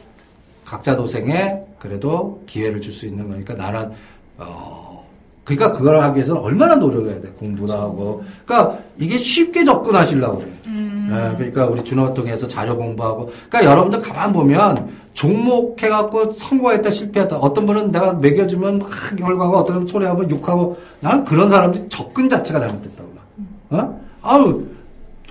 각자 0.65 0.95
도생에 0.95 1.59
그래도 1.79 2.41
기회를 2.47 2.81
줄 2.81 2.91
수 2.91 3.05
있는 3.05 3.29
거니까 3.29 3.53
나는 3.53 3.91
어 4.37 5.05
그러니까 5.43 5.71
그걸 5.71 6.01
하기 6.01 6.15
위해서는 6.15 6.41
얼마나 6.41 6.75
노력해야 6.75 7.21
돼 7.21 7.29
공부도 7.37 7.73
하고 7.73 8.23
그러니까 8.45 8.79
이게 8.97 9.17
쉽게 9.17 9.63
접근하시려고 9.63 10.39
그래. 10.39 10.49
음. 10.65 10.86
예, 11.07 11.35
그러니까 11.37 11.65
우리 11.67 11.83
준호통해서 11.83 12.47
자료 12.47 12.75
공부하고 12.77 13.31
그러니까 13.49 13.71
여러분들 13.71 13.99
가만 13.99 14.33
보면 14.33 14.89
종목 15.13 15.81
해갖고 15.81 16.31
성공했다 16.31 16.89
실패했다 16.91 17.37
어떤 17.37 17.65
분은 17.65 17.91
내가 17.91 18.13
매겨주면 18.13 18.79
막 18.79 18.89
결과가 19.17 19.59
어떤 19.59 19.75
분은 19.77 19.87
손해하면 19.87 20.29
욕하고 20.29 20.77
난 20.99 21.23
그런 21.23 21.49
사람들 21.49 21.87
접근 21.89 22.27
자체가 22.29 22.59
잘못됐다고 22.59 23.09
봐. 23.69 23.77
어? 23.77 24.01
아우 24.21 24.63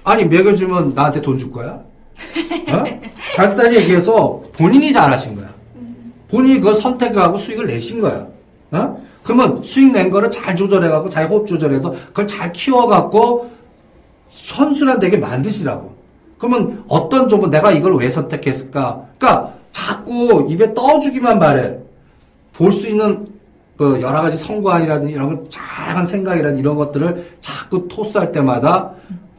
아니 0.05 0.25
매겨주면 0.25 0.95
나한테 0.95 1.21
돈 1.21 1.37
줄 1.39 1.51
거야? 1.53 1.81
어? 2.69 2.85
간단히 3.37 3.77
얘기해서 3.77 4.41
본인이 4.55 4.93
잘하신 4.93 5.37
거야. 5.37 5.49
본인이 6.29 6.59
그걸 6.59 6.75
선택하고 6.75 7.37
수익을 7.39 7.67
내신 7.67 8.01
거야. 8.01 8.27
어? 8.73 9.07
그러면 9.23 9.63
수익 9.63 9.93
낸 9.93 10.09
거를 10.11 10.31
잘 10.31 10.57
조절해갖고 10.57 11.09
잘 11.09 11.29
호흡 11.29 11.47
조절해서 11.47 11.91
그걸 12.09 12.27
잘 12.27 12.51
키워갖고 12.53 13.51
선순환 14.37 15.01
되게 15.01 15.17
만드시라고. 15.17 15.95
그러면 16.39 16.85
어떤 16.89 17.29
종목 17.29 17.49
내가 17.49 17.73
이걸 17.73 17.97
왜 17.97 18.11
선택했을까? 18.11 19.03
그러니까 19.19 19.55
자꾸 19.73 20.47
입에 20.51 20.75
떠주기만 20.75 21.39
말해. 21.39 21.79
볼 22.53 22.71
수 22.73 22.87
있는 22.89 23.27
그 23.77 24.01
여러 24.01 24.23
가지 24.23 24.37
성과이라든지 24.39 25.13
이런 25.13 25.37
거 25.37 25.49
잘한 25.51 26.05
생각이라든지 26.05 26.61
이런 26.61 26.77
것들을 26.77 27.33
자꾸 27.41 27.87
토스할 27.89 28.33
때마다 28.33 28.93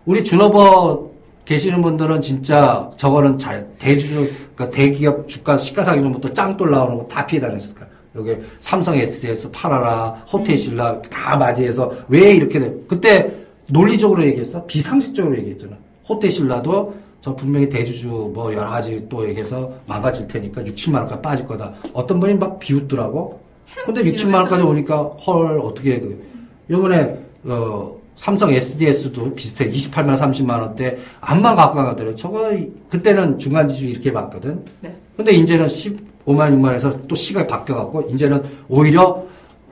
우리 0.05 0.23
준어버 0.23 1.07
계시는 1.45 1.81
분들은 1.81 2.21
진짜 2.21 2.89
저거는 2.97 3.39
잘 3.39 3.67
대주 3.79 4.29
그러니까 4.55 4.69
대기업 4.69 5.27
주가 5.27 5.57
시가상위 5.57 6.01
전부터 6.03 6.33
짱돌 6.33 6.69
나오는 6.71 6.97
거 6.97 7.07
다 7.07 7.25
피해 7.25 7.39
다녔을 7.41 7.73
거야. 7.75 7.87
여기 8.15 8.35
삼성 8.59 8.95
SDS 8.95 9.49
팔아라 9.51 10.23
호텔 10.31 10.57
신라 10.57 11.01
다 11.03 11.35
맞이해서 11.37 11.91
왜 12.07 12.33
이렇게 12.33 12.59
돼? 12.59 12.73
그때 12.87 13.31
논리적으로 13.67 14.25
얘기했어 14.25 14.65
비상식적으로 14.65 15.37
얘기했잖아. 15.37 15.77
호텔신라도 16.07 16.95
저 17.21 17.35
분명히 17.35 17.67
대주주 17.67 18.31
뭐 18.33 18.53
여러 18.53 18.69
가지 18.69 19.05
또 19.09 19.27
얘기해서 19.27 19.71
망가질 19.85 20.27
테니까 20.27 20.65
6, 20.65 20.75
7만 20.75 20.95
원까지 20.99 21.21
빠질 21.21 21.45
거다. 21.45 21.73
어떤 21.93 22.19
분이 22.19 22.35
막 22.35 22.59
비웃더라고. 22.59 23.41
근데 23.85 24.05
6, 24.05 24.15
7만 24.15 24.35
원까지 24.35 24.63
오니까 24.63 25.03
헐 25.03 25.59
어떻게 25.59 25.99
그 25.99 26.23
요번에 26.69 27.17
어 27.45 27.97
삼성 28.15 28.51
SDS도 28.51 29.35
비슷해 29.35 29.69
28만 29.69 30.17
30만 30.17 30.59
원대 30.59 30.97
암만 31.21 31.55
가까워가더래. 31.55 32.15
저거 32.15 32.51
그때는 32.89 33.37
중간 33.37 33.67
지수 33.67 33.85
이렇게 33.85 34.11
봤거든. 34.11 34.63
네. 34.81 34.95
근데 35.15 35.33
이제는 35.33 35.65
15만 35.65 36.05
6만에서 36.25 37.07
또 37.07 37.15
시각이 37.15 37.47
바뀌어 37.47 37.75
갖고 37.75 38.01
이제는 38.09 38.43
오히려 38.69 39.23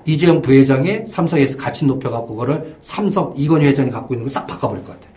이재용 0.06 0.42
부회장이 0.42 1.06
삼성에서 1.08 1.58
가치 1.58 1.86
높여갖고 1.86 2.28
그거를 2.28 2.76
삼성 2.82 3.34
이건희 3.36 3.66
회장이 3.68 3.90
갖고 3.90 4.14
있는 4.14 4.28
거싹 4.28 4.46
바꿔버릴 4.48 4.84
것 4.84 4.94
같아. 4.94 5.16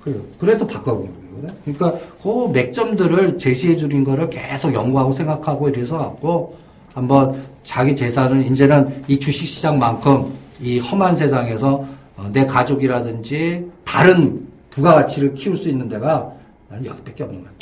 그래요. 0.00 0.20
그래서 0.38 0.66
바꿔보는 0.66 1.12
거거든. 1.42 1.56
그러니까 1.64 2.06
그 2.22 2.48
맥점들을 2.52 3.38
제시해 3.38 3.76
주는 3.76 4.04
거를 4.04 4.30
계속 4.30 4.72
연구하고 4.72 5.12
생각하고 5.12 5.68
이래서 5.68 5.98
갖고 5.98 6.56
한번 6.94 7.42
자기 7.64 7.94
재산을 7.94 8.44
이제는 8.46 9.04
이 9.08 9.18
주식시장만큼 9.18 10.32
이 10.60 10.78
험한 10.78 11.14
세상에서 11.14 11.84
어, 12.16 12.30
내 12.32 12.44
가족이라든지 12.46 13.64
다른 13.84 14.46
부가가치를 14.70 15.34
키울 15.34 15.56
수 15.56 15.68
있는 15.68 15.88
데가 15.88 16.32
난 16.68 16.84
여기밖에 16.84 17.22
없는 17.22 17.42
것같 17.42 17.57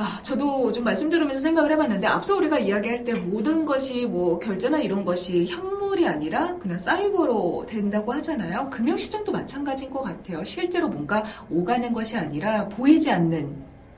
아. 0.00 0.10
아, 0.20 0.22
저도 0.22 0.72
좀 0.72 0.82
말씀 0.84 1.10
들으면서 1.10 1.40
생각을 1.40 1.70
해봤는데 1.72 2.06
앞서 2.06 2.34
우리가 2.34 2.58
이야기할 2.58 3.04
때 3.04 3.12
모든 3.12 3.66
것이 3.66 4.06
뭐 4.06 4.38
결제나 4.38 4.78
이런 4.78 5.04
것이 5.04 5.44
현물이 5.44 6.08
아니라 6.08 6.56
그냥 6.56 6.78
사이버로 6.78 7.66
된다고 7.68 8.12
하잖아요. 8.14 8.70
금융시장도 8.70 9.30
마찬가지인 9.30 9.90
것 9.90 10.00
같아요. 10.00 10.42
실제로 10.42 10.88
뭔가 10.88 11.22
오가는 11.50 11.92
것이 11.92 12.16
아니라 12.16 12.66
보이지 12.68 13.10
않는 13.10 13.54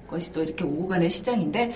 것이 0.09 0.33
또 0.33 0.43
이렇게 0.43 0.65
오고 0.65 0.89
가는 0.89 1.09
시장인데 1.09 1.71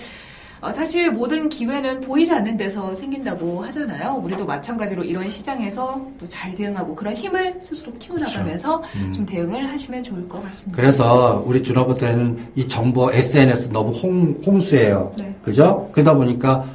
어, 0.61 0.71
사실 0.73 1.11
모든 1.11 1.49
기회는 1.49 2.01
보이지 2.01 2.31
않는 2.33 2.57
데서 2.57 2.93
생긴다고 2.93 3.63
하잖아요. 3.65 4.19
우리도 4.23 4.45
마찬가지로 4.45 5.03
이런 5.03 5.29
시장에서 5.29 6.01
또 6.19 6.27
잘 6.27 6.53
대응하고 6.53 6.95
그런 6.95 7.13
힘을 7.15 7.59
스스로 7.61 7.93
키워나가면서 7.93 8.83
음. 8.97 9.11
좀 9.11 9.25
대응을 9.25 9.69
하시면 9.69 10.03
좋을 10.03 10.27
것 10.27 10.43
같습니다. 10.43 10.75
그래서 10.75 11.41
우리 11.45 11.63
때는 11.95 12.47
이 12.55 12.67
정보 12.67 13.11
SNS 13.11 13.69
너무 13.69 13.91
홍, 13.91 14.35
홍수예요. 14.45 15.13
네. 15.17 15.33
그죠? 15.43 15.89
그러다 15.93 16.13
보니까 16.13 16.65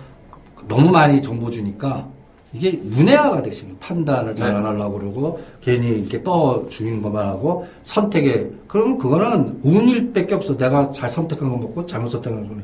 너무 0.68 0.90
많이 0.90 1.20
정보 1.20 1.50
주니까 1.50 2.08
이게 2.54 2.72
문해화가 2.82 3.42
되시는 3.42 3.78
거예요. 3.78 3.78
판단을 3.80 4.34
잘 4.34 4.52
네. 4.52 4.58
안 4.58 4.66
하려고 4.66 4.98
그러고 4.98 5.40
괜히 5.60 5.88
이렇게 5.88 6.22
떠 6.22 6.66
주는 6.68 7.00
것만 7.02 7.26
하고 7.26 7.66
선택에 7.82 8.50
그러면 8.66 8.98
그거는 8.98 9.60
운일 9.62 10.12
밖에 10.12 10.34
없어. 10.34 10.56
내가 10.56 10.90
잘 10.92 11.08
선택한 11.08 11.50
거 11.50 11.56
먹고 11.56 11.86
잘못 11.86 12.10
선택한 12.10 12.48
거네. 12.48 12.62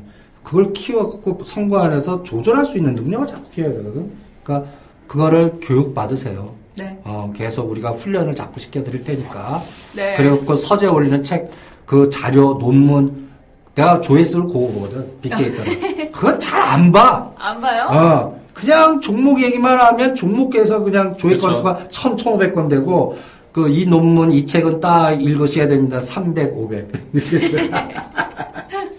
그걸 0.48 0.72
키워갖고 0.72 1.44
선거 1.44 1.78
안에서 1.80 2.22
조절할 2.22 2.64
수 2.64 2.78
있는 2.78 2.94
능력을 2.94 3.26
자꾸 3.26 3.50
키워야 3.50 3.70
되거든. 3.70 4.10
그러니까 4.42 4.70
그거를 5.06 5.58
교육 5.60 5.94
받으세요. 5.94 6.54
네. 6.78 6.98
어, 7.04 7.30
계속 7.36 7.70
우리가 7.70 7.90
훈련을 7.90 8.34
자꾸 8.34 8.58
시켜드릴 8.58 9.04
테니까. 9.04 9.62
네. 9.94 10.14
그리고 10.16 10.40
그 10.46 10.56
서재 10.56 10.86
올리는 10.86 11.22
책, 11.22 11.50
그 11.84 12.08
자료, 12.08 12.56
논문, 12.58 13.28
내가 13.74 14.00
조회수를 14.00 14.46
그거 14.46 14.60
보거든. 14.60 15.06
빅데이터로. 15.20 15.70
그건 16.12 16.38
잘 16.38 16.62
안 16.62 16.92
봐. 16.92 17.30
안 17.36 17.60
봐요? 17.60 17.86
어, 17.90 18.40
그냥 18.54 19.00
종목 19.00 19.42
얘기만 19.42 19.78
하면 19.78 20.14
종목에서 20.14 20.82
그냥 20.82 21.14
조회 21.18 21.36
그렇죠. 21.36 21.48
건수가 21.62 21.88
1000, 21.88 22.16
1500건 22.16 22.70
되고, 22.70 23.18
그 23.52 23.68
이 23.68 23.84
논문, 23.84 24.32
이 24.32 24.46
책은 24.46 24.80
딱 24.80 25.12
읽으셔야 25.12 25.66
됩니다. 25.66 26.00
300, 26.00 26.54
500. 26.56 26.88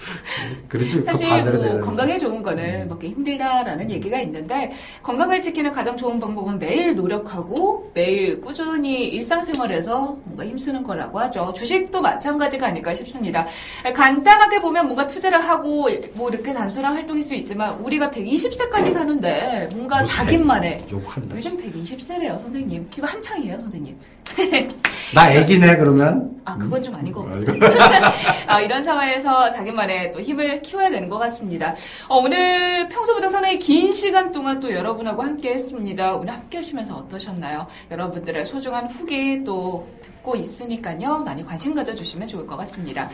그렇지. 0.67 0.97
그 0.97 1.03
사실 1.03 1.27
뭐 1.51 1.79
건강에 1.79 2.17
좋은 2.17 2.41
거는 2.41 2.87
먹기 2.89 3.09
힘들다라는 3.09 3.89
얘기가 3.91 4.19
있는데 4.21 4.71
건강을 5.03 5.41
지키는 5.41 5.71
가장 5.71 5.95
좋은 5.97 6.19
방법은 6.19 6.59
매일 6.59 6.95
노력하고 6.95 7.91
매일 7.93 8.39
꾸준히 8.41 9.07
일상생활에서 9.09 10.17
뭔가 10.23 10.45
힘쓰는 10.45 10.83
거라고 10.83 11.19
하죠. 11.19 11.53
주식도 11.53 12.01
마찬가지가 12.01 12.67
아닐까 12.67 12.93
싶습니다. 12.93 13.45
간단하게 13.93 14.61
보면 14.61 14.85
뭔가 14.85 15.05
투자를 15.07 15.39
하고 15.41 15.89
뭐 16.13 16.29
이렇게 16.29 16.53
단순한 16.53 16.93
활동일 16.93 17.23
수 17.23 17.33
있지만 17.35 17.79
우리가 17.79 18.09
120세까지 18.11 18.91
사는데 18.93 19.69
뭔가 19.73 20.03
자기만의 20.03 20.85
욕한다. 20.91 21.35
요즘 21.35 21.57
120세래요, 21.57 22.39
선생님. 22.39 22.87
키가 22.89 23.07
한창이에요, 23.07 23.57
선생님. 23.59 23.97
나 25.13 25.31
애기네 25.31 25.77
그러면. 25.77 26.29
아, 26.45 26.57
그건 26.57 26.81
좀 26.81 26.95
아니고. 26.95 27.21
음. 27.21 27.45
아, 28.47 28.59
이런 28.59 28.83
상황에서 28.83 29.49
자기만의 29.49 30.11
또 30.11 30.19
힘을 30.19 30.61
키워야 30.61 30.89
되는 30.89 31.07
것 31.09 31.19
같습니다. 31.19 31.75
어, 32.07 32.17
오늘 32.17 32.87
평소보다 32.89 33.29
상당히 33.29 33.59
긴 33.59 33.93
시간 33.93 34.31
동안 34.31 34.59
또 34.59 34.71
여러분하고 34.73 35.21
함께 35.21 35.53
했습니다. 35.53 36.15
오늘 36.15 36.33
함께 36.33 36.57
하시면서 36.57 36.95
어떠셨나요? 36.95 37.67
여러분들의 37.91 38.45
소중한 38.45 38.87
후기 38.87 39.43
또 39.43 39.87
듣고 40.01 40.35
있으니까요. 40.35 41.19
많이 41.19 41.45
관심 41.45 41.75
가져주시면 41.75 42.27
좋을 42.27 42.47
것 42.47 42.57
같습니다. 42.57 43.09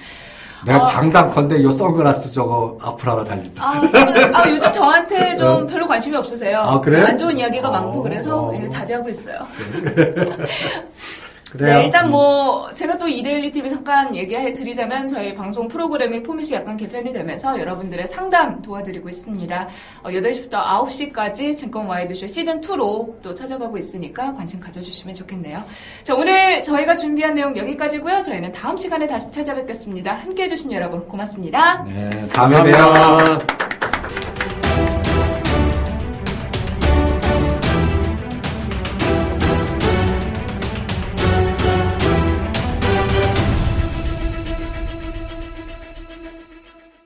내가 0.66 0.84
어. 0.84 0.86
장담 0.86 1.30
건데 1.32 1.62
요 1.62 1.72
선글라스 1.72 2.32
저거 2.32 2.78
앞으로 2.82 3.12
하나 3.14 3.24
달린다. 3.26 3.64
아, 3.64 3.82
아, 4.34 4.50
요즘 4.50 4.72
저한테 4.72 5.36
좀 5.36 5.68
별로 5.68 5.86
관심이 5.86 6.16
없으세요. 6.16 6.60
아, 6.60 6.80
그래요? 6.80 7.06
안 7.06 7.18
좋은 7.18 7.38
이야기가 7.38 7.68
어, 7.68 7.72
많고 7.72 8.02
그래서 8.02 8.48
어. 8.48 8.54
예, 8.58 8.70
자제하고 8.70 9.10
있어요. 9.10 9.40
그래요. 11.58 11.80
네, 11.80 11.86
일단 11.86 12.10
뭐 12.10 12.72
제가 12.74 12.98
또 12.98 13.08
이데일리 13.08 13.52
TV 13.52 13.70
잠깐 13.70 14.16
얘기해 14.16 14.54
드리자면 14.54 15.08
저희 15.08 15.34
방송 15.34 15.68
프로그램이 15.68 16.22
포맷이 16.24 16.54
약간 16.54 16.78
개편이 16.78 17.12
되면서 17.14 17.60
여러분들의 17.60 18.08
상담 18.08 18.62
도와드리고 18.62 19.10
있습니다. 19.10 19.70
어, 20.04 20.10
8시부터 20.10 20.52
9시까지 20.52 21.56
증권 21.56 21.88
와이드쇼 21.88 22.28
시즌 22.28 22.62
2로 22.62 23.22
또 23.22 23.34
찾아가고 23.34 23.78
있으니까 23.78 24.34
관심 24.34 24.60
가져주시면 24.60 25.16
좋겠네요. 25.16 25.64
자, 26.04 26.16
오늘 26.16 26.62
저희가 26.62 26.96
준비한 26.96 27.36
내용 27.36 27.56
여기까지고요. 27.56 28.22
저희는 28.22 28.52
다음 28.52 28.78
시간에 28.78 29.08
다시 29.08 29.32
찾아뵙겠습니다. 29.32 30.14
함께 30.14 30.44
해주신 30.44 30.72
여러분 30.72 31.08
고맙습니다. 31.08 31.84
네, 31.84 32.10
다음에 32.34 32.56
봬요. 32.56 32.78
감사합니다. 32.78 33.65